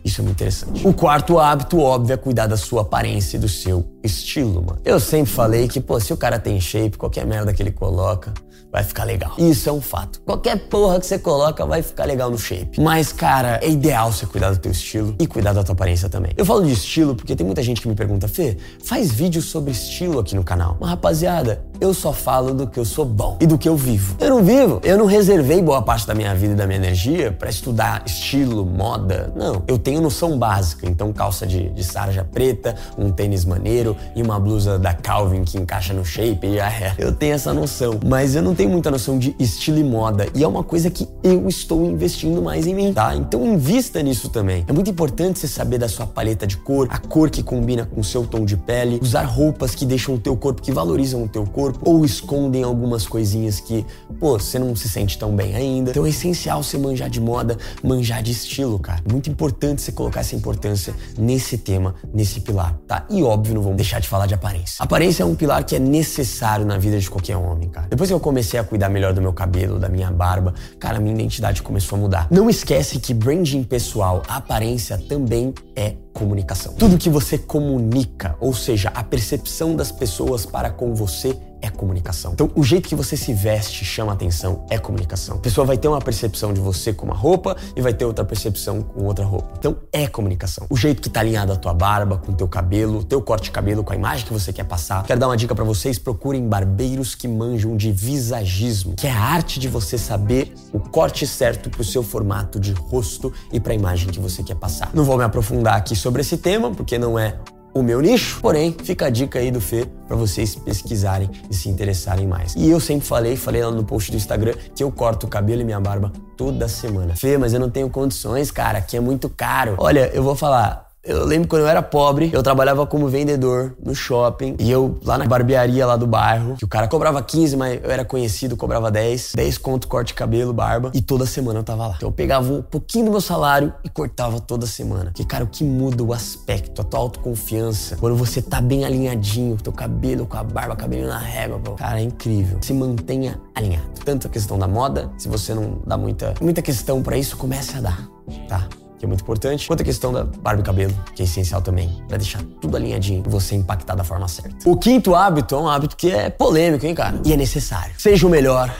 Isso 0.08 0.22
é 0.22 0.24
muito 0.24 0.38
interessante. 0.38 0.88
O 0.88 0.94
quarto 0.94 1.38
hábito, 1.38 1.80
óbvio, 1.80 2.14
é 2.14 2.18
cuidar 2.18 2.48
da 2.48 2.56
sua 2.56 2.82
aparência 2.84 3.36
e 3.36 3.40
do 3.40 3.50
seu 3.50 3.86
estilo, 4.02 4.64
mano. 4.64 4.80
Eu 4.86 5.02
sempre 5.02 5.30
falei 5.30 5.68
que, 5.68 5.82
pô, 5.82 6.00
se 6.00 6.14
o 6.14 6.18
cara 6.18 6.40
tem 6.40 6.60
shape, 6.62 6.98
qualquer 6.98 7.26
merda 7.26 7.54
que 7.54 7.62
ele 7.62 7.72
coloca, 7.72 8.34
vai 8.72 8.86
ficar 8.86 9.04
legal. 9.04 9.34
Isso 9.38 9.68
é 9.68 9.72
um 9.72 9.82
fato. 9.82 10.22
Qualquer 10.22 10.70
porra 10.70 11.00
que 11.00 11.06
você 11.06 11.20
coloca 11.20 11.66
vai 11.66 11.82
ficar 11.82 12.06
legal 12.06 12.32
no 12.32 12.38
shape. 12.38 12.80
Mas, 12.80 13.12
cara, 13.12 13.60
é 13.62 13.70
ideal 13.70 14.12
você 14.12 14.26
cuidar 14.26 14.52
do 14.52 14.60
teu 14.60 14.72
estilo 14.72 15.14
e 15.20 15.28
cuidar 15.28 15.52
da 15.52 15.62
tua 15.62 15.74
aparência 15.74 16.08
também. 16.08 16.32
Eu 16.38 16.46
falo 16.46 16.64
de 16.64 16.72
estilo 16.72 17.14
porque 17.14 17.36
tem 17.36 17.46
muita 17.46 17.62
gente 17.62 17.82
que 17.82 17.88
me 17.90 17.96
pergunta, 17.96 18.30
Fê, 18.30 18.58
faz 18.84 19.12
vídeo 19.12 19.42
sobre 19.42 19.72
estilo 19.72 20.20
aqui 20.20 20.36
no 20.36 20.44
canal. 20.44 20.78
Mas, 20.80 20.90
rapaziada, 20.90 21.66
eu 21.79 21.93
só 21.93 22.12
falo 22.12 22.53
do 22.53 22.67
que 22.67 22.79
eu 22.79 22.86
sou 22.86 23.05
bom 23.05 23.38
e 23.39 23.48
do 23.48 23.57
que 23.57 23.67
eu 23.67 23.75
vivo. 23.75 24.15
Eu 24.19 24.29
não 24.29 24.43
vivo, 24.43 24.79
eu 24.84 24.98
não 24.98 25.05
reservei 25.05 25.62
boa 25.62 25.81
parte 25.81 26.07
da 26.07 26.13
minha 26.13 26.34
vida 26.34 26.53
e 26.53 26.55
da 26.55 26.65
minha 26.65 26.77
energia 26.77 27.31
para 27.31 27.50
estudar 27.50 28.03
estilo, 28.05 28.65
moda. 28.65 29.31
Não, 29.36 29.63
eu 29.67 29.77
tenho 29.77 30.01
noção 30.01 30.38
básica. 30.38 30.88
Então, 30.88 31.13
calça 31.13 31.46
de, 31.46 31.69
de 31.69 31.84
sarja 31.84 32.24
preta, 32.24 32.75
um 32.98 33.12
tênis 33.12 33.46
maneiro 33.46 33.96
e 34.15 34.22
uma 34.22 34.39
blusa 34.39 34.79
da 34.79 34.93
Calvin 34.93 35.43
que 35.43 35.57
encaixa 35.57 35.93
no 35.93 36.03
shape 36.03 36.55
já 36.55 36.69
é. 36.69 36.96
Eu 36.98 37.12
tenho 37.13 37.34
essa 37.34 37.53
noção, 37.53 38.00
mas 38.05 38.36
eu 38.36 38.41
não 38.41 38.55
tenho 38.55 38.69
muita 38.69 38.89
noção 38.89 39.17
de 39.17 39.36
estilo 39.39 39.77
e 39.77 39.84
moda 39.84 40.27
e 40.34 40.43
é 40.43 40.48
uma 40.48 40.63
coisa 40.63 40.89
que 40.89 41.07
eu 41.24 41.48
estou 41.48 41.86
investindo 41.86 42.41
mais 42.41 42.65
em 42.65 42.74
mim, 42.74 42.93
tá? 42.93 43.15
Então 43.15 43.46
invista 43.46 44.01
nisso 44.01 44.29
também. 44.29 44.65
É 44.67 44.74
muito 44.74 44.89
importante 44.89 45.39
você 45.39 45.48
saber 45.48 45.77
da 45.77 45.88
sua 45.88 46.07
paleta 46.07 46.48
de 46.48 46.57
cor, 46.57 46.88
a 46.89 46.98
cor 46.98 47.29
que 47.29 47.43
combina 47.43 47.86
com 47.86 48.01
o 48.01 48.03
seu 48.03 48.25
tom 48.25 48.46
de 48.46 48.57
pele, 48.57 49.00
usar 49.01 49.24
roupas 49.24 49.75
que 49.75 49.86
deixam 49.86 50.15
o 50.15 50.19
teu 50.19 50.36
corpo, 50.36 50.62
que 50.62 50.72
valorizam 50.72 51.24
o 51.24 51.27
teu 51.27 51.46
corpo 51.46 51.67
ou 51.82 52.06
escondem 52.06 52.64
algumas 52.64 53.08
coisinhas 53.08 53.60
que, 53.60 53.86
pô, 54.20 54.40
você 54.40 54.60
não 54.60 54.76
se 54.76 54.90
sente 54.90 55.18
tão 55.18 55.36
bem 55.36 55.56
ainda. 55.56 55.92
Então 55.92 56.06
é 56.06 56.10
essencial 56.10 56.64
você 56.64 56.78
manjar 56.78 57.10
de 57.10 57.20
moda, 57.20 57.58
manjar 57.84 58.22
de 58.22 58.32
estilo, 58.32 58.80
cara. 58.80 59.02
Muito 59.10 59.30
importante 59.30 59.82
você 59.82 59.92
colocar 59.92 60.22
essa 60.22 60.36
importância 60.36 60.94
nesse 61.18 61.58
tema, 61.58 61.96
nesse 62.14 62.42
pilar, 62.42 62.78
tá? 62.88 63.06
E 63.10 63.24
óbvio, 63.24 63.56
não 63.56 63.62
vamos 63.62 63.78
deixar 63.78 64.00
de 64.00 64.08
falar 64.08 64.26
de 64.26 64.34
aparência. 64.34 64.84
Aparência 64.84 65.24
é 65.24 65.26
um 65.26 65.36
pilar 65.36 65.64
que 65.64 65.76
é 65.76 65.80
necessário 65.80 66.66
na 66.66 66.78
vida 66.78 67.00
de 67.00 67.10
qualquer 67.10 67.38
homem, 67.38 67.70
cara. 67.70 67.88
Depois 67.90 68.10
que 68.10 68.14
eu 68.14 68.20
comecei 68.20 68.60
a 68.60 68.64
cuidar 68.64 68.90
melhor 68.90 69.14
do 69.14 69.22
meu 69.22 69.34
cabelo, 69.34 69.80
da 69.80 69.90
minha 69.90 70.12
barba, 70.12 70.54
cara, 70.80 71.00
minha 71.00 71.14
identidade 71.14 71.62
começou 71.62 71.98
a 71.98 72.02
mudar. 72.02 72.28
Não 72.30 72.50
esquece 72.50 73.00
que 73.00 73.14
branding 73.14 73.64
pessoal, 73.64 74.24
aparência 74.28 74.98
também 74.98 75.54
é 75.76 75.96
comunicação. 76.18 76.74
Tudo 76.74 76.98
que 76.98 77.12
você 77.12 77.38
comunica, 77.38 78.36
ou 78.40 78.52
seja, 78.52 78.90
a 78.90 79.04
percepção 79.04 79.76
das 79.76 79.92
pessoas 79.92 80.48
para 80.48 80.72
com 80.72 80.96
você 80.96 81.38
é 81.62 81.70
comunicação. 81.70 82.34
Então, 82.34 82.50
o 82.56 82.64
jeito 82.64 82.88
que 82.88 82.96
você 82.96 83.18
se 83.18 83.34
veste 83.34 83.84
chama 83.84 84.14
atenção, 84.14 84.66
é 84.70 84.78
comunicação. 84.78 85.38
A 85.38 85.40
pessoa 85.40 85.66
vai 85.66 85.78
ter 85.78 85.88
uma 85.88 86.00
percepção 86.00 86.54
de 86.54 86.62
você 86.62 86.94
com 86.94 87.06
uma 87.06 87.16
roupa 87.16 87.56
e 87.76 87.82
vai 87.82 87.94
ter 87.94 88.06
outra 88.06 88.24
percepção 88.24 88.82
com 88.82 89.06
outra 89.06 89.26
roupa. 89.26 89.54
Então, 89.58 89.78
é 89.92 90.08
comunicação. 90.08 90.66
O 90.70 90.78
jeito 90.78 91.02
que 91.02 91.10
tá 91.10 91.20
alinhado 91.20 91.52
a 91.52 91.56
tua 91.56 91.74
barba, 91.74 92.18
com 92.18 92.32
o 92.32 92.36
teu 92.36 92.48
cabelo, 92.48 93.04
teu 93.04 93.22
corte 93.22 93.46
de 93.46 93.52
cabelo, 93.52 93.84
com 93.84 93.94
a 93.94 93.96
imagem 93.96 94.26
que 94.26 94.34
você 94.34 94.54
quer 94.54 94.66
passar. 94.66 95.04
Quero 95.04 95.20
dar 95.20 95.28
uma 95.28 95.38
dica 95.38 95.56
para 95.56 95.64
vocês, 95.64 95.98
procurem 95.98 96.48
barbeiros 96.48 97.16
que 97.16 97.28
manjam 97.28 97.76
de 97.76 97.92
visagismo, 97.92 98.94
que 98.96 99.08
é 99.08 99.12
a 99.12 99.20
arte 99.20 99.60
de 99.60 99.68
você 99.68 99.98
saber 99.98 100.54
o 100.72 100.80
corte 100.80 101.26
certo 101.26 101.70
pro 101.70 101.84
seu 101.84 102.04
formato 102.04 102.60
de 102.60 102.72
rosto 102.72 103.34
e 103.52 103.60
para 103.60 103.74
a 103.74 103.76
imagem 103.76 104.10
que 104.10 104.20
você 104.20 104.44
quer 104.44 104.56
passar. 104.56 104.92
Não 104.94 105.04
vou 105.04 105.18
me 105.18 105.24
aprofundar 105.24 105.76
aqui 105.76 105.96
sobre 105.96 106.07
esse 106.22 106.38
tema, 106.38 106.72
porque 106.72 106.98
não 106.98 107.18
é 107.18 107.36
o 107.74 107.84
meu 107.84 108.02
nicho. 108.02 108.40
Porém, 108.42 108.76
fica 108.84 109.08
a 109.08 109.10
dica 109.10 109.40
aí 109.40 109.52
do 109.52 109.62
Fê 109.62 109.86
para 110.08 110.16
vocês 110.16 110.56
pesquisarem 110.56 111.30
e 111.50 111.56
se 111.56 111.70
interessarem 111.70 112.28
mais. 112.28 112.56
E 112.56 112.70
eu 112.70 112.80
sempre 112.80 113.06
falei, 113.06 113.36
falei 113.36 113.64
lá 113.64 113.72
no 113.72 113.84
post 113.84 114.12
do 114.12 114.18
Instagram, 114.18 114.54
que 114.76 114.84
eu 114.84 114.92
corto 114.92 115.28
o 115.28 115.30
cabelo 115.30 115.62
e 115.62 115.66
minha 115.66 115.80
barba 115.80 116.12
toda 116.36 116.68
semana. 116.68 117.16
Fê, 117.16 117.38
mas 117.38 117.54
eu 117.54 117.60
não 117.60 117.70
tenho 117.70 117.90
condições, 117.90 118.52
cara, 118.52 118.80
aqui 118.80 118.98
é 118.98 119.00
muito 119.00 119.30
caro. 119.30 119.76
Olha, 119.78 120.10
eu 120.14 120.24
vou 120.24 120.36
falar, 120.36 120.87
eu 121.08 121.26
lembro 121.26 121.48
quando 121.48 121.62
eu 121.62 121.68
era 121.68 121.82
pobre, 121.82 122.30
eu 122.34 122.44
trabalhava 122.44 122.86
como 122.86 123.08
vendedor 123.08 123.74
no 123.84 123.96
shopping 123.96 124.58
e 124.60 124.70
eu 124.70 125.00
lá 125.04 125.18
na 125.18 125.26
barbearia 125.26 125.86
lá 125.86 125.96
do 125.96 126.06
bairro, 126.06 126.56
que 126.58 126.66
o 126.66 126.68
cara 126.68 126.88
cobrava 126.88 127.22
15, 127.24 127.56
mas 127.56 127.80
eu 127.82 127.90
era 127.90 128.04
conhecido, 128.04 128.58
cobrava 128.58 128.92
10, 128.92 129.32
10 129.36 129.58
conto 129.58 129.88
corte 129.88 130.14
cabelo, 130.14 130.52
barba 130.52 130.92
e 130.94 131.02
toda 131.02 131.26
semana 131.26 131.60
eu 131.60 131.64
tava 131.64 131.88
lá. 131.88 131.94
Então 131.96 132.10
eu 132.10 132.14
pegava 132.14 132.52
um 132.52 132.62
pouquinho 132.62 133.06
do 133.06 133.12
meu 133.12 133.22
salário 133.22 133.74
e 133.84 133.90
cortava 133.90 134.40
toda 134.42 134.68
semana. 134.68 135.12
Que 135.16 135.26
cara, 135.26 135.46
o 135.46 135.48
que 135.48 135.64
muda 135.64 136.04
o 136.04 136.12
aspecto, 136.12 136.82
a 136.82 136.84
tua 136.84 137.00
autoconfiança, 137.00 137.96
quando 137.96 138.16
você 138.16 138.42
tá 138.42 138.60
bem 138.60 138.84
alinhadinho, 138.84 139.56
teu 139.58 139.72
cabelo 139.72 140.26
com 140.26 140.38
a 140.38 140.44
barba, 140.44 140.76
cabelo 140.76 141.08
na 141.08 141.20
régua, 141.20 141.60
pô. 141.60 141.72
cara, 141.74 142.00
é 142.00 142.04
incrível. 142.04 142.58
Se 142.62 142.74
mantenha 142.74 143.40
alinhado. 143.56 143.88
Tanto 144.04 144.28
a 144.28 144.30
questão 144.30 144.60
da 144.60 144.68
moda, 144.68 145.10
se 145.18 145.30
você 145.30 145.54
não 145.54 145.80
dá 145.86 145.98
muita 145.98 146.34
muita 146.42 146.62
questão 146.62 147.02
para 147.02 147.18
isso, 147.18 147.38
comece 147.38 147.78
a 147.78 147.82
dar, 147.82 148.10
tá? 148.48 148.68
Que 148.98 149.06
é 149.06 149.08
muito 149.08 149.22
importante, 149.22 149.68
quanto 149.68 149.82
a 149.82 149.86
questão 149.86 150.12
da 150.12 150.24
barba 150.24 150.62
e 150.62 150.66
cabelo, 150.66 150.94
que 151.16 151.22
é 151.22 151.25
essencial 151.25 151.62
também, 151.62 152.04
para 152.08 152.18
deixar 152.18 152.42
tudo 152.60 152.75
alinhadinho 152.75 153.24
e 153.25 153.30
você 153.30 153.56
impactar 153.56 153.96
da 153.96 154.04
forma 154.04 154.27
certa. 154.27 154.70
O 154.70 154.75
quinto 154.75 155.13
hábito 155.13 155.56
é 155.56 155.60
um 155.60 155.68
hábito 155.68 155.96
que 155.96 156.12
é 156.12 156.30
polêmico, 156.30 156.86
hein, 156.86 156.96
cara? 156.96 157.20
E 157.24 157.34
é 157.34 157.38
necessário. 157.38 157.94
Seja 157.98 158.25
o 158.25 158.30
melhor 158.30 158.74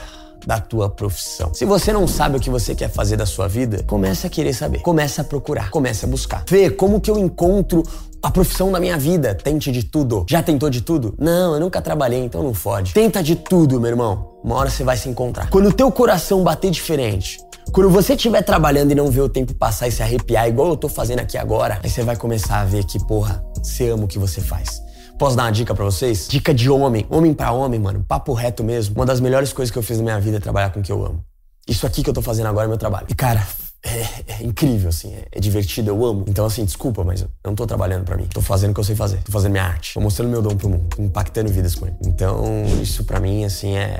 da 0.46 0.58
tua 0.58 0.88
profissão. 0.88 1.52
Se 1.52 1.64
você 1.64 1.92
não 1.92 2.06
sabe 2.06 2.38
o 2.38 2.40
que 2.40 2.50
você 2.50 2.74
quer 2.74 2.88
fazer 2.88 3.16
da 3.16 3.26
sua 3.26 3.48
vida, 3.48 3.84
comece 3.86 4.26
a 4.26 4.30
querer 4.30 4.54
saber. 4.54 4.80
Comece 4.80 5.20
a 5.20 5.24
procurar, 5.24 5.70
comece 5.70 6.04
a 6.04 6.08
buscar. 6.08 6.44
Vê 6.48 6.70
como 6.70 7.00
que 7.00 7.10
eu 7.10 7.18
encontro 7.18 7.82
a 8.22 8.30
profissão 8.30 8.72
da 8.72 8.80
minha 8.80 8.96
vida. 8.96 9.34
Tente 9.34 9.70
de 9.70 9.84
tudo. 9.84 10.24
Já 10.28 10.42
tentou 10.42 10.70
de 10.70 10.80
tudo? 10.80 11.14
Não, 11.18 11.54
eu 11.54 11.60
nunca 11.60 11.80
trabalhei, 11.80 12.24
então 12.24 12.42
não 12.42 12.54
fode. 12.54 12.92
Tenta 12.94 13.22
de 13.22 13.36
tudo, 13.36 13.80
meu 13.80 13.90
irmão. 13.90 14.38
Uma 14.42 14.56
hora 14.56 14.70
você 14.70 14.82
vai 14.82 14.96
se 14.96 15.08
encontrar. 15.08 15.50
Quando 15.50 15.68
o 15.68 15.72
teu 15.72 15.90
coração 15.92 16.42
bater 16.42 16.70
diferente, 16.70 17.38
quando 17.72 17.90
você 17.90 18.14
estiver 18.14 18.42
trabalhando 18.42 18.92
e 18.92 18.94
não 18.94 19.10
ver 19.10 19.20
o 19.20 19.28
tempo 19.28 19.54
passar 19.54 19.88
e 19.88 19.92
se 19.92 20.02
arrepiar, 20.02 20.48
igual 20.48 20.68
eu 20.68 20.76
tô 20.76 20.88
fazendo 20.88 21.20
aqui 21.20 21.36
agora, 21.36 21.80
aí 21.82 21.90
você 21.90 22.02
vai 22.02 22.16
começar 22.16 22.60
a 22.60 22.64
ver 22.64 22.84
que, 22.84 22.98
porra, 23.06 23.44
você 23.62 23.90
ama 23.90 24.04
o 24.04 24.08
que 24.08 24.18
você 24.18 24.40
faz. 24.40 24.82
Posso 25.18 25.36
dar 25.36 25.44
uma 25.44 25.50
dica 25.50 25.74
para 25.74 25.84
vocês? 25.84 26.28
Dica 26.28 26.54
de 26.54 26.70
homem, 26.70 27.04
homem 27.10 27.34
para 27.34 27.52
homem, 27.52 27.78
mano, 27.80 28.04
papo 28.06 28.32
reto 28.32 28.62
mesmo. 28.62 28.94
Uma 28.94 29.04
das 29.04 29.20
melhores 29.20 29.52
coisas 29.52 29.72
que 29.72 29.78
eu 29.78 29.82
fiz 29.82 29.98
na 29.98 30.04
minha 30.04 30.20
vida 30.20 30.36
é 30.36 30.40
trabalhar 30.40 30.70
com 30.70 30.80
o 30.80 30.82
que 30.82 30.92
eu 30.92 31.04
amo. 31.04 31.24
Isso 31.66 31.86
aqui 31.86 32.02
que 32.02 32.08
eu 32.08 32.14
tô 32.14 32.22
fazendo 32.22 32.46
agora 32.46 32.66
é 32.66 32.68
meu 32.68 32.78
trabalho. 32.78 33.06
E 33.10 33.14
cara, 33.14 33.44
é, 33.82 34.40
é, 34.40 34.44
incrível, 34.44 34.88
assim, 34.88 35.12
é, 35.14 35.26
é, 35.32 35.40
divertido, 35.40 35.90
eu 35.90 36.04
amo. 36.04 36.24
Então, 36.28 36.46
assim, 36.46 36.64
desculpa, 36.64 37.04
mas 37.04 37.22
eu 37.22 37.28
não 37.44 37.54
tô 37.54 37.66
trabalhando 37.66 38.04
para 38.04 38.16
mim. 38.16 38.26
Tô 38.26 38.40
fazendo 38.40 38.70
o 38.70 38.74
que 38.74 38.80
eu 38.80 38.84
sei 38.84 38.96
fazer. 38.96 39.18
Tô 39.22 39.32
fazendo 39.32 39.52
minha 39.52 39.64
arte. 39.64 39.94
Tô 39.94 40.00
mostrando 40.00 40.30
meu 40.30 40.40
dom 40.40 40.56
pro 40.56 40.68
mundo, 40.68 40.88
impactando 40.98 41.50
vidas 41.50 41.74
com 41.74 41.86
ele. 41.86 41.96
Então, 42.06 42.64
isso 42.82 43.04
para 43.04 43.20
mim, 43.20 43.44
assim, 43.44 43.76
é, 43.76 43.98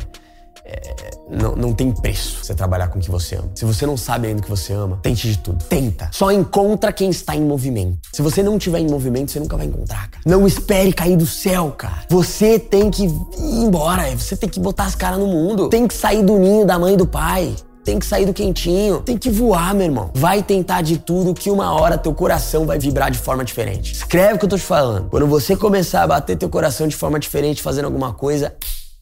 é, 0.69 1.11
não, 1.31 1.57
não 1.57 1.73
tem 1.73 1.91
preço 1.91 2.45
você 2.45 2.55
trabalhar 2.55 2.89
com 2.89 2.99
o 2.99 3.03
que 3.03 3.11
você 3.11 3.37
ama. 3.37 3.51
Se 3.55 3.65
você 3.65 3.87
não 3.87 3.97
sabe 3.97 4.29
ainda 4.29 4.41
o 4.41 4.43
que 4.43 4.51
você 4.51 4.75
ama, 4.75 4.99
tente 5.03 5.29
de 5.29 5.39
tudo. 5.39 5.65
Tenta. 5.65 6.11
Só 6.13 6.31
encontra 6.31 6.93
quem 6.93 7.09
está 7.09 7.35
em 7.35 7.43
movimento. 7.43 7.99
Se 8.13 8.21
você 8.21 8.43
não 8.43 8.59
estiver 8.59 8.81
em 8.81 8.89
movimento, 8.89 9.33
você 9.33 9.41
nunca 9.41 9.57
vai 9.57 9.67
encontrar, 9.67 10.11
cara. 10.11 10.23
Não 10.27 10.47
espere 10.47 10.93
cair 10.93 11.17
do 11.17 11.27
céu, 11.27 11.75
cara. 11.77 12.05
Você 12.11 12.59
tem 12.59 12.91
que 12.91 13.05
ir 13.05 13.13
embora. 13.39 14.15
Você 14.17 14.37
tem 14.37 14.49
que 14.49 14.61
botar 14.61 14.85
as 14.85 14.95
caras 14.95 15.19
no 15.19 15.27
mundo. 15.27 15.69
Tem 15.71 15.89
que 15.89 15.95
sair 15.95 16.23
do 16.23 16.39
ninho 16.39 16.67
da 16.67 16.79
mãe 16.79 16.95
e 16.95 16.97
do 16.97 17.07
pai 17.07 17.55
tem 17.89 17.99
que 17.99 18.05
sair 18.05 18.27
do 18.27 18.35
quentinho, 18.35 19.01
tem 19.01 19.17
que 19.17 19.31
voar, 19.31 19.75
meu 19.75 19.87
irmão. 19.87 20.11
Vai 20.15 20.43
tentar 20.43 20.83
de 20.83 20.99
tudo 20.99 21.33
que 21.33 21.51
uma 21.51 21.73
hora 21.73 21.97
teu 21.97 22.13
coração 22.13 22.67
vai 22.67 22.79
vibrar 22.79 23.11
de 23.11 23.17
forma 23.17 23.43
diferente. 23.43 23.95
Escreve 23.95 24.35
o 24.35 24.39
que 24.39 24.45
eu 24.45 24.49
tô 24.51 24.59
te 24.59 24.63
falando. 24.63 25.09
Quando 25.09 25.27
você 25.27 25.57
começar 25.57 26.03
a 26.03 26.07
bater 26.07 26.37
teu 26.37 26.51
coração 26.51 26.87
de 26.87 26.95
forma 26.95 27.19
diferente, 27.19 27.63
fazendo 27.63 27.87
alguma 27.87 28.13
coisa, 28.13 28.55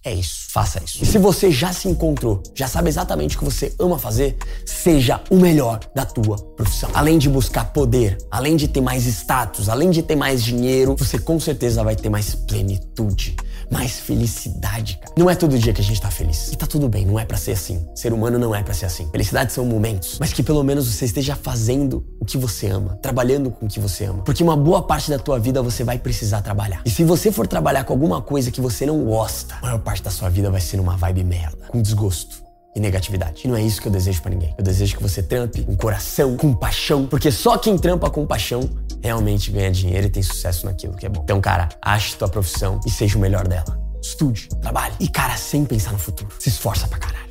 é 0.07 0.15
isso, 0.15 0.47
faça 0.51 0.81
isso. 0.85 1.03
E 1.03 1.07
se 1.07 1.19
você 1.19 1.51
já 1.51 1.73
se 1.73 1.89
encontrou, 1.89 2.41
já 2.55 2.69
sabe 2.69 2.89
exatamente 2.89 3.35
o 3.35 3.41
que 3.41 3.45
você 3.45 3.75
ama 3.77 3.99
fazer, 3.99 4.37
seja 4.65 5.21
o 5.29 5.37
melhor 5.37 5.81
da 5.97 6.07
tua 6.07 6.39
profissão. 6.39 6.89
Além 6.95 7.19
de 7.19 7.29
buscar 7.29 7.65
poder, 7.73 8.17
além 8.31 8.55
de 8.55 8.69
ter 8.69 8.81
mais 8.81 9.05
status, 9.05 9.69
além 9.69 9.91
de 9.91 10.03
ter 10.03 10.15
mais 10.15 10.45
dinheiro, 10.45 10.95
você 10.97 11.19
com 11.19 11.41
certeza 11.41 11.83
vai 11.83 11.97
ter 11.97 12.09
mais 12.09 12.37
plenitude, 12.37 13.35
mais 13.69 13.99
felicidade, 13.99 14.97
cara. 15.03 15.13
Não 15.19 15.29
é 15.29 15.35
todo 15.35 15.59
dia 15.59 15.73
que 15.73 15.81
a 15.81 15.85
gente 15.85 16.01
tá 16.01 16.09
feliz. 16.09 16.53
E 16.53 16.57
tá 16.57 16.69
tudo 16.69 16.89
bem, 16.89 17.05
não 17.05 17.19
é 17.19 17.25
para 17.25 17.37
ser 17.37 17.53
assim. 17.53 17.85
Ser 17.97 18.13
humano 18.13 18.39
não 18.39 18.55
é 18.55 18.63
para 18.63 18.75
ser 18.75 18.87
assim. 18.87 19.09
Felicidade 19.11 19.53
são 19.53 19.65
momentos, 19.65 20.19
mas 20.21 20.33
que 20.33 20.43
pelo 20.43 20.63
menos 20.63 20.87
você 20.87 21.05
esteja 21.05 21.35
fazendo 21.35 22.07
o 22.21 22.25
que 22.25 22.39
você 22.39 22.69
ama, 22.69 22.97
trabalhando 23.03 23.51
com 23.51 23.67
o 23.67 23.69
que 23.69 23.81
você 23.81 24.05
ama. 24.05 24.23
Porque 24.23 24.43
uma 24.43 24.57
boa 24.57 24.83
parte 24.83 25.11
da 25.11 25.19
tua 25.19 25.39
vida 25.41 25.61
você 25.63 25.83
vai 25.83 25.99
precisar 25.99 26.43
trabalhar. 26.43 26.81
E 26.85 26.91
se 26.91 27.03
você 27.03 27.33
for 27.33 27.49
trabalhar 27.49 27.83
com 27.83 27.93
alguma 27.93 28.23
coisa 28.23 28.53
que 28.53 28.61
você 28.61 28.87
não 28.87 29.05
gosta, 29.05 29.57
a 29.57 29.63
maior 29.63 29.81
parte 29.81 29.96
da 30.03 30.11
sua 30.11 30.29
vida 30.29 30.51
vai 30.51 30.61
ser 30.61 30.77
numa 30.77 30.97
vibe 30.97 31.25
merda, 31.25 31.67
com 31.69 31.81
desgosto 31.81 32.45
e 32.75 32.81
negatividade. 32.81 33.43
E 33.45 33.49
não 33.49 33.57
é 33.57 33.63
isso 33.63 33.81
que 33.81 33.89
eu 33.89 33.93
desejo 33.93 34.21
para 34.21 34.31
ninguém. 34.31 34.55
Eu 34.59 34.63
desejo 34.63 34.97
que 34.97 35.03
você 35.03 35.23
trampe 35.23 35.63
com 35.63 35.75
coração, 35.77 36.37
com 36.37 36.55
paixão, 36.55 37.07
porque 37.07 37.33
só 37.33 37.57
quem 37.57 37.79
trampa 37.79 38.11
com 38.11 38.27
paixão 38.27 38.69
realmente 39.03 39.51
ganha 39.51 39.71
dinheiro 39.71 40.07
e 40.07 40.11
tem 40.11 40.23
sucesso 40.23 40.67
naquilo 40.67 40.95
que 40.95 41.07
é 41.07 41.09
bom. 41.09 41.23
Então, 41.25 41.41
cara, 41.41 41.69
ache 41.81 42.17
tua 42.17 42.29
profissão 42.29 42.79
e 42.87 42.91
seja 42.91 43.17
o 43.17 43.21
melhor 43.21 43.49
dela. 43.49 43.81
Estude, 44.03 44.49
trabalhe 44.61 44.95
e, 45.01 45.09
cara, 45.09 45.37
sem 45.37 45.65
pensar 45.65 45.93
no 45.93 45.99
futuro. 45.99 46.31
Se 46.39 46.51
esforça 46.51 46.87
pra 46.87 46.99
caralho. 46.99 47.27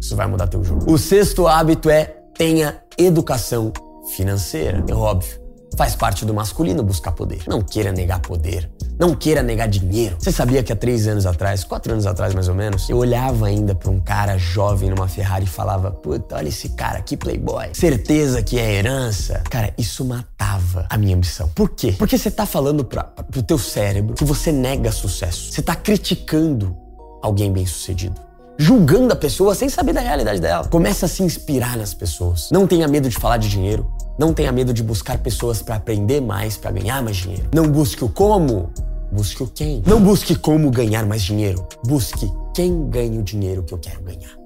Isso 0.00 0.14
vai 0.14 0.26
mudar 0.26 0.46
teu 0.48 0.62
jogo. 0.62 0.92
O 0.92 0.98
sexto 0.98 1.46
hábito 1.46 1.88
é 1.88 2.04
tenha 2.36 2.82
educação 2.98 3.72
financeira. 4.14 4.84
É 4.86 4.94
óbvio. 4.94 5.39
Faz 5.80 5.96
parte 5.96 6.26
do 6.26 6.34
masculino 6.34 6.82
buscar 6.82 7.10
poder. 7.12 7.40
Não 7.46 7.62
queira 7.62 7.90
negar 7.90 8.20
poder. 8.20 8.68
Não 8.98 9.14
queira 9.14 9.42
negar 9.42 9.66
dinheiro. 9.66 10.14
Você 10.18 10.30
sabia 10.30 10.62
que 10.62 10.70
há 10.70 10.76
três 10.76 11.08
anos 11.08 11.24
atrás, 11.24 11.64
quatro 11.64 11.90
anos 11.90 12.04
atrás 12.04 12.34
mais 12.34 12.48
ou 12.48 12.54
menos, 12.54 12.90
eu 12.90 12.98
olhava 12.98 13.46
ainda 13.46 13.74
para 13.74 13.90
um 13.90 13.98
cara 13.98 14.36
jovem 14.36 14.90
numa 14.90 15.08
Ferrari 15.08 15.44
e 15.44 15.48
falava: 15.48 15.90
Puta, 15.90 16.36
olha 16.36 16.50
esse 16.50 16.68
cara, 16.68 17.00
que 17.00 17.16
playboy. 17.16 17.70
Certeza 17.72 18.42
que 18.42 18.58
é 18.58 18.74
herança. 18.74 19.42
Cara, 19.48 19.72
isso 19.78 20.04
matava 20.04 20.84
a 20.90 20.98
minha 20.98 21.16
ambição. 21.16 21.48
Por 21.54 21.70
quê? 21.70 21.94
Porque 21.96 22.18
você 22.18 22.30
tá 22.30 22.44
falando 22.44 22.84
pra, 22.84 23.04
pro 23.04 23.42
teu 23.42 23.56
cérebro 23.56 24.14
que 24.16 24.24
você 24.24 24.52
nega 24.52 24.92
sucesso. 24.92 25.50
Você 25.50 25.62
tá 25.62 25.74
criticando 25.74 26.76
alguém 27.22 27.50
bem 27.50 27.64
sucedido 27.64 28.20
julgando 28.58 29.10
a 29.14 29.16
pessoa 29.16 29.54
sem 29.54 29.70
saber 29.70 29.94
da 29.94 30.02
realidade 30.02 30.38
dela. 30.38 30.68
Começa 30.68 31.06
a 31.06 31.08
se 31.08 31.22
inspirar 31.22 31.78
nas 31.78 31.94
pessoas. 31.94 32.50
Não 32.52 32.66
tenha 32.66 32.86
medo 32.86 33.08
de 33.08 33.16
falar 33.16 33.38
de 33.38 33.48
dinheiro. 33.48 33.90
Não 34.20 34.34
tenha 34.34 34.52
medo 34.52 34.74
de 34.74 34.82
buscar 34.82 35.16
pessoas 35.16 35.62
para 35.62 35.76
aprender 35.76 36.20
mais, 36.20 36.54
para 36.54 36.70
ganhar 36.72 37.02
mais 37.02 37.16
dinheiro. 37.16 37.48
Não 37.54 37.66
busque 37.66 38.04
o 38.04 38.08
como, 38.10 38.70
busque 39.10 39.42
o 39.42 39.46
quem. 39.46 39.82
Não 39.86 39.98
busque 39.98 40.34
como 40.34 40.70
ganhar 40.70 41.06
mais 41.06 41.22
dinheiro. 41.22 41.66
Busque 41.86 42.30
quem 42.54 42.86
ganha 42.90 43.18
o 43.18 43.22
dinheiro 43.22 43.62
que 43.62 43.72
eu 43.72 43.78
quero 43.78 44.02
ganhar. 44.02 44.36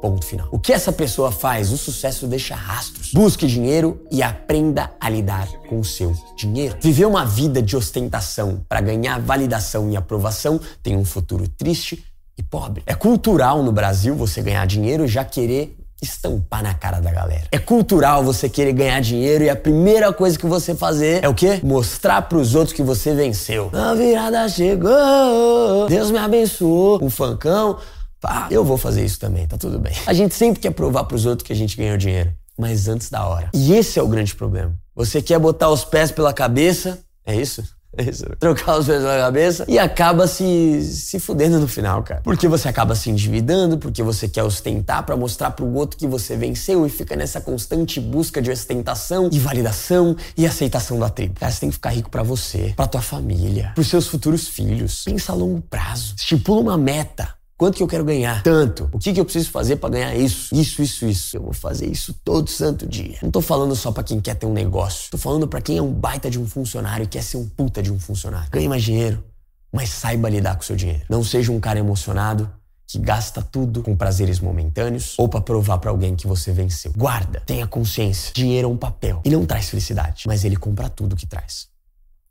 Ponto 0.00 0.24
final. 0.24 0.48
O 0.50 0.58
que 0.58 0.72
essa 0.72 0.90
pessoa 0.90 1.30
faz? 1.30 1.70
O 1.72 1.76
sucesso 1.76 2.26
deixa 2.26 2.54
rastros. 2.54 3.12
Busque 3.12 3.46
dinheiro 3.46 4.02
e 4.10 4.22
aprenda 4.22 4.90
a 4.98 5.10
lidar 5.10 5.46
com 5.68 5.78
o 5.78 5.84
seu 5.84 6.16
dinheiro. 6.34 6.78
Viver 6.80 7.04
uma 7.04 7.26
vida 7.26 7.60
de 7.60 7.76
ostentação 7.76 8.64
para 8.66 8.80
ganhar 8.80 9.20
validação 9.20 9.90
e 9.90 9.96
aprovação 9.96 10.58
tem 10.82 10.96
um 10.96 11.04
futuro 11.04 11.46
triste 11.46 12.02
e 12.38 12.42
pobre. 12.42 12.82
É 12.86 12.94
cultural 12.94 13.62
no 13.62 13.72
Brasil 13.72 14.14
você 14.14 14.40
ganhar 14.40 14.66
dinheiro 14.66 15.04
e 15.04 15.08
já 15.08 15.22
querer 15.22 15.81
estampar 16.02 16.62
na 16.62 16.74
cara 16.74 17.00
da 17.00 17.12
galera. 17.12 17.44
É 17.52 17.58
cultural 17.58 18.24
você 18.24 18.48
querer 18.48 18.72
ganhar 18.72 19.00
dinheiro 19.00 19.44
e 19.44 19.48
a 19.48 19.54
primeira 19.54 20.12
coisa 20.12 20.36
que 20.36 20.46
você 20.46 20.74
fazer 20.74 21.22
é 21.22 21.28
o 21.28 21.34
quê? 21.34 21.60
Mostrar 21.62 22.22
para 22.22 22.36
os 22.36 22.54
outros 22.54 22.74
que 22.74 22.82
você 22.82 23.14
venceu. 23.14 23.70
A 23.72 23.94
virada 23.94 24.48
chegou, 24.48 25.88
Deus 25.88 26.10
me 26.10 26.18
abençoou. 26.18 27.02
Um 27.02 27.08
fancão, 27.08 27.78
pá, 28.20 28.48
eu 28.50 28.64
vou 28.64 28.76
fazer 28.76 29.04
isso 29.04 29.20
também, 29.20 29.46
tá 29.46 29.56
tudo 29.56 29.78
bem. 29.78 29.94
A 30.06 30.12
gente 30.12 30.34
sempre 30.34 30.60
quer 30.60 30.72
provar 30.72 31.04
para 31.04 31.14
os 31.14 31.24
outros 31.24 31.46
que 31.46 31.52
a 31.52 31.56
gente 31.56 31.76
ganhou 31.76 31.96
dinheiro, 31.96 32.32
mas 32.58 32.88
antes 32.88 33.08
da 33.08 33.24
hora. 33.24 33.50
E 33.54 33.72
esse 33.72 33.98
é 33.98 34.02
o 34.02 34.08
grande 34.08 34.34
problema. 34.34 34.74
Você 34.94 35.22
quer 35.22 35.38
botar 35.38 35.70
os 35.70 35.84
pés 35.84 36.10
pela 36.10 36.32
cabeça, 36.32 36.98
é 37.24 37.34
isso? 37.34 37.62
Isso. 37.98 38.24
Trocar 38.38 38.78
os 38.78 38.86
pés 38.86 39.02
na 39.02 39.18
cabeça 39.18 39.64
e 39.68 39.78
acaba 39.78 40.26
se, 40.26 40.82
se 40.82 41.18
fudendo 41.18 41.60
no 41.60 41.68
final, 41.68 42.02
cara. 42.02 42.22
Porque 42.22 42.48
você 42.48 42.68
acaba 42.68 42.94
se 42.94 43.10
endividando, 43.10 43.76
porque 43.76 44.02
você 44.02 44.28
quer 44.28 44.42
ostentar 44.42 45.04
para 45.04 45.16
mostrar 45.16 45.50
pro 45.50 45.66
outro 45.74 45.98
que 45.98 46.06
você 46.06 46.36
venceu 46.36 46.86
e 46.86 46.88
fica 46.88 47.14
nessa 47.14 47.40
constante 47.40 48.00
busca 48.00 48.40
de 48.40 48.50
ostentação 48.50 49.28
e 49.30 49.38
validação 49.38 50.16
e 50.36 50.46
aceitação 50.46 50.98
da 50.98 51.10
tribo. 51.10 51.38
Cara, 51.38 51.52
você 51.52 51.60
tem 51.60 51.68
que 51.68 51.74
ficar 51.74 51.90
rico 51.90 52.10
para 52.10 52.22
você, 52.22 52.72
para 52.76 52.86
tua 52.86 53.02
família, 53.02 53.72
pros 53.74 53.88
seus 53.88 54.06
futuros 54.06 54.48
filhos. 54.48 55.02
Pensa 55.04 55.32
a 55.32 55.34
longo 55.34 55.60
prazo. 55.60 56.14
Estipula 56.16 56.60
uma 56.60 56.78
meta. 56.78 57.41
Quanto 57.62 57.76
que 57.76 57.82
eu 57.84 57.86
quero 57.86 58.04
ganhar? 58.04 58.42
Tanto. 58.42 58.90
O 58.92 58.98
que, 58.98 59.12
que 59.12 59.20
eu 59.20 59.24
preciso 59.24 59.48
fazer 59.52 59.76
para 59.76 59.90
ganhar 59.90 60.16
isso? 60.16 60.52
Isso, 60.52 60.82
isso, 60.82 61.06
isso. 61.06 61.36
Eu 61.36 61.42
vou 61.42 61.52
fazer 61.52 61.86
isso 61.86 62.12
todo 62.24 62.50
santo 62.50 62.88
dia. 62.88 63.18
Não 63.22 63.30
tô 63.30 63.40
falando 63.40 63.76
só 63.76 63.92
para 63.92 64.02
quem 64.02 64.20
quer 64.20 64.34
ter 64.34 64.46
um 64.46 64.52
negócio. 64.52 65.08
Tô 65.12 65.16
falando 65.16 65.46
para 65.46 65.60
quem 65.60 65.78
é 65.78 65.80
um 65.80 65.92
baita 65.92 66.28
de 66.28 66.40
um 66.40 66.46
funcionário 66.48 67.04
e 67.04 67.06
quer 67.06 67.22
ser 67.22 67.36
um 67.36 67.48
puta 67.48 67.80
de 67.80 67.92
um 67.92 68.00
funcionário. 68.00 68.50
Ganhe 68.50 68.68
mais 68.68 68.82
dinheiro, 68.82 69.22
mas 69.72 69.90
saiba 69.90 70.28
lidar 70.28 70.56
com 70.56 70.62
o 70.62 70.64
seu 70.64 70.74
dinheiro. 70.74 71.02
Não 71.08 71.22
seja 71.22 71.52
um 71.52 71.60
cara 71.60 71.78
emocionado 71.78 72.50
que 72.84 72.98
gasta 72.98 73.40
tudo 73.40 73.80
com 73.80 73.94
prazeres 73.94 74.40
momentâneos 74.40 75.14
ou 75.16 75.28
para 75.28 75.40
provar 75.40 75.78
para 75.78 75.92
alguém 75.92 76.16
que 76.16 76.26
você 76.26 76.50
venceu. 76.50 76.92
Guarda, 76.96 77.44
tenha 77.46 77.64
consciência. 77.68 78.32
Dinheiro 78.34 78.66
é 78.66 78.72
um 78.72 78.76
papel 78.76 79.20
e 79.24 79.30
não 79.30 79.46
traz 79.46 79.68
felicidade, 79.68 80.24
mas 80.26 80.44
ele 80.44 80.56
compra 80.56 80.88
tudo 80.88 81.14
que 81.14 81.28
traz. 81.28 81.68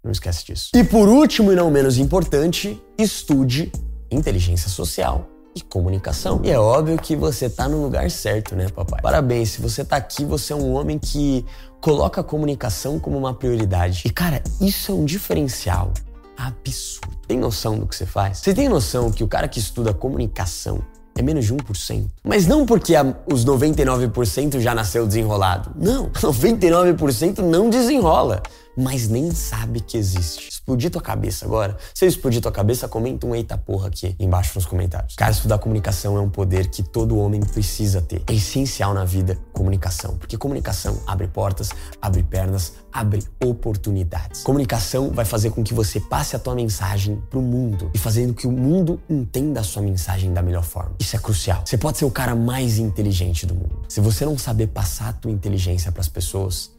Não 0.03 0.11
esquece 0.11 0.43
disso. 0.43 0.71
E 0.75 0.83
por 0.83 1.07
último 1.07 1.53
e 1.53 1.55
não 1.55 1.71
menos 1.71 1.97
importante, 1.97 2.77
estude 2.97 3.71
inteligência 4.11 4.69
social 4.69 5.27
e 5.55 5.61
comunicação. 5.61 6.41
E 6.43 6.49
é 6.49 6.59
óbvio 6.59 6.97
que 6.97 7.15
você 7.15 7.49
tá 7.49 7.67
no 7.67 7.81
lugar 7.81 8.09
certo, 8.09 8.55
né, 8.55 8.67
papai? 8.69 9.01
Parabéns, 9.01 9.49
se 9.49 9.61
você 9.61 9.83
tá 9.83 9.97
aqui, 9.97 10.23
você 10.23 10.53
é 10.53 10.55
um 10.55 10.73
homem 10.73 10.97
que 10.97 11.45
coloca 11.79 12.21
a 12.21 12.23
comunicação 12.23 12.99
como 12.99 13.17
uma 13.17 13.33
prioridade. 13.33 14.03
E 14.05 14.09
cara, 14.09 14.41
isso 14.61 14.91
é 14.91 14.95
um 14.95 15.05
diferencial 15.05 15.91
absurdo. 16.37 17.17
Tem 17.27 17.37
noção 17.37 17.77
do 17.77 17.87
que 17.87 17.95
você 17.95 18.05
faz? 18.05 18.39
Você 18.39 18.53
tem 18.53 18.69
noção 18.69 19.11
que 19.11 19.23
o 19.23 19.27
cara 19.27 19.47
que 19.47 19.59
estuda 19.59 19.93
comunicação 19.93 20.81
é 21.15 21.21
menos 21.21 21.45
de 21.45 21.53
1%. 21.53 22.05
Mas 22.23 22.47
não 22.47 22.65
porque 22.65 22.95
a, 22.95 23.15
os 23.31 23.45
99% 23.45 24.59
já 24.59 24.73
nasceu 24.73 25.05
desenrolado. 25.05 25.71
Não, 25.75 26.09
99% 26.15 27.39
não 27.39 27.69
desenrola, 27.69 28.41
mas 28.77 29.07
nem 29.07 29.31
sabe 29.31 29.79
que 29.79 29.97
existe 29.97 30.51
explodir 30.61 30.91
tua 30.91 31.01
cabeça 31.01 31.45
agora, 31.45 31.75
se 31.93 32.05
eu 32.05 32.09
explodir 32.09 32.41
tua 32.41 32.51
cabeça, 32.51 32.87
comenta 32.87 33.25
um 33.25 33.35
eita 33.35 33.57
porra 33.57 33.87
aqui 33.87 34.15
embaixo 34.19 34.51
nos 34.55 34.65
comentários. 34.65 35.15
Cara, 35.15 35.31
estudar 35.31 35.57
comunicação 35.57 36.17
é 36.17 36.21
um 36.21 36.29
poder 36.29 36.69
que 36.69 36.83
todo 36.83 37.17
homem 37.17 37.41
precisa 37.41 38.01
ter. 38.01 38.21
É 38.27 38.33
essencial 38.33 38.93
na 38.93 39.03
vida 39.03 39.37
comunicação, 39.51 40.17
porque 40.17 40.37
comunicação 40.37 41.01
abre 41.07 41.27
portas, 41.27 41.69
abre 42.01 42.23
pernas, 42.23 42.73
abre 42.93 43.23
oportunidades. 43.43 44.43
Comunicação 44.43 45.09
vai 45.11 45.25
fazer 45.25 45.49
com 45.49 45.63
que 45.63 45.73
você 45.73 45.99
passe 45.99 46.35
a 46.35 46.39
tua 46.39 46.53
mensagem 46.53 47.21
pro 47.29 47.41
mundo 47.41 47.89
e 47.93 47.97
fazendo 47.97 48.33
que 48.33 48.45
o 48.45 48.51
mundo 48.51 49.01
entenda 49.09 49.61
a 49.61 49.63
sua 49.63 49.81
mensagem 49.81 50.31
da 50.31 50.41
melhor 50.41 50.63
forma. 50.63 50.95
Isso 50.99 51.15
é 51.15 51.19
crucial. 51.19 51.63
Você 51.65 51.77
pode 51.77 51.97
ser 51.97 52.05
o 52.05 52.11
cara 52.11 52.35
mais 52.35 52.77
inteligente 52.77 53.45
do 53.45 53.55
mundo. 53.55 53.81
Se 53.89 53.99
você 53.99 54.25
não 54.25 54.37
saber 54.37 54.67
passar 54.67 55.09
a 55.09 55.13
tua 55.13 55.31
inteligência 55.31 55.91
para 55.91 56.01
as 56.01 56.07
pessoas, 56.07 56.71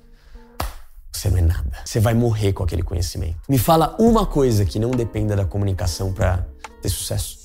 você 1.13 1.29
não 1.31 1.39
é 1.39 1.43
nada. 1.43 1.79
Você 1.85 2.01
vai 2.01 2.15
morrer 2.15 2.53
com 2.53 2.65
aquele 2.65 2.83
conhecimento. 2.83 3.37
Me 3.49 3.59
fala 3.59 3.95
uma 3.99 4.27
coisa 4.27 4.65
que 4.65 4.79
não 4.79 4.91
dependa 4.91 5.37
da 5.37 5.45
comunicação 5.45 6.13
para 6.13 6.47
ter 6.81 6.89
sucesso. 6.89 7.43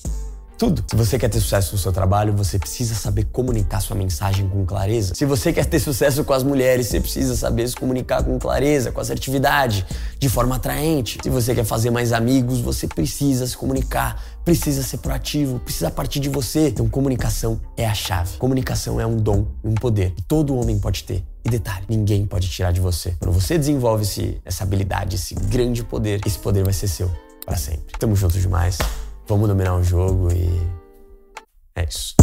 Tudo. 0.58 0.84
Se 0.88 0.96
você 0.96 1.20
quer 1.20 1.30
ter 1.30 1.40
sucesso 1.40 1.74
no 1.74 1.78
seu 1.78 1.94
trabalho, 1.94 2.34
você 2.34 2.58
precisa 2.58 2.96
saber 2.96 3.26
comunicar 3.26 3.80
sua 3.80 3.96
mensagem 3.96 4.50
com 4.50 4.66
clareza. 4.66 5.14
Se 5.14 5.24
você 5.24 5.54
quer 5.54 5.66
ter 5.66 5.80
sucesso 5.80 6.24
com 6.24 6.34
as 6.34 6.42
mulheres, 6.42 6.88
você 6.88 7.00
precisa 7.00 7.36
saber 7.36 7.68
se 7.68 7.76
comunicar 7.76 8.24
com 8.24 8.40
clareza, 8.40 8.92
com 8.92 9.00
assertividade, 9.00 9.86
de 10.18 10.28
forma 10.28 10.56
atraente. 10.56 11.20
Se 11.22 11.30
você 11.30 11.54
quer 11.54 11.64
fazer 11.64 11.92
mais 11.92 12.12
amigos, 12.12 12.60
você 12.60 12.88
precisa 12.88 13.46
se 13.46 13.56
comunicar, 13.56 14.20
precisa 14.44 14.82
ser 14.82 14.98
proativo, 14.98 15.60
precisa 15.60 15.92
partir 15.92 16.20
de 16.20 16.30
você. 16.30 16.70
Então, 16.70 16.90
comunicação 16.90 17.62
é 17.78 17.86
a 17.86 17.94
chave. 17.94 18.38
Comunicação 18.40 19.00
é 19.00 19.06
um 19.06 19.16
dom 19.16 19.46
e 19.64 19.68
um 19.68 19.76
poder 19.76 20.10
que 20.16 20.24
todo 20.24 20.56
homem 20.56 20.80
pode 20.80 21.04
ter. 21.04 21.24
E 21.48 21.50
detalhe, 21.50 21.86
ninguém 21.88 22.28
pode 22.28 22.50
tirar 22.50 22.74
de 22.74 22.82
você. 22.82 23.16
Quando 23.22 23.32
você 23.32 23.58
desenvolve 23.58 24.04
esse, 24.04 24.38
essa 24.44 24.66
habilidade, 24.66 25.16
esse 25.16 25.34
grande 25.34 25.82
poder, 25.82 26.20
esse 26.26 26.38
poder 26.38 26.62
vai 26.66 26.74
ser 26.74 26.90
seu 26.90 27.10
para 27.46 27.56
sempre. 27.56 27.98
Tamo 27.98 28.18
junto 28.18 28.38
demais. 28.38 28.78
Vamos 29.26 29.48
dominar 29.48 29.76
o 29.76 29.82
jogo 29.82 30.28
e 30.34 30.46
é 31.74 31.86
isso. 31.86 32.16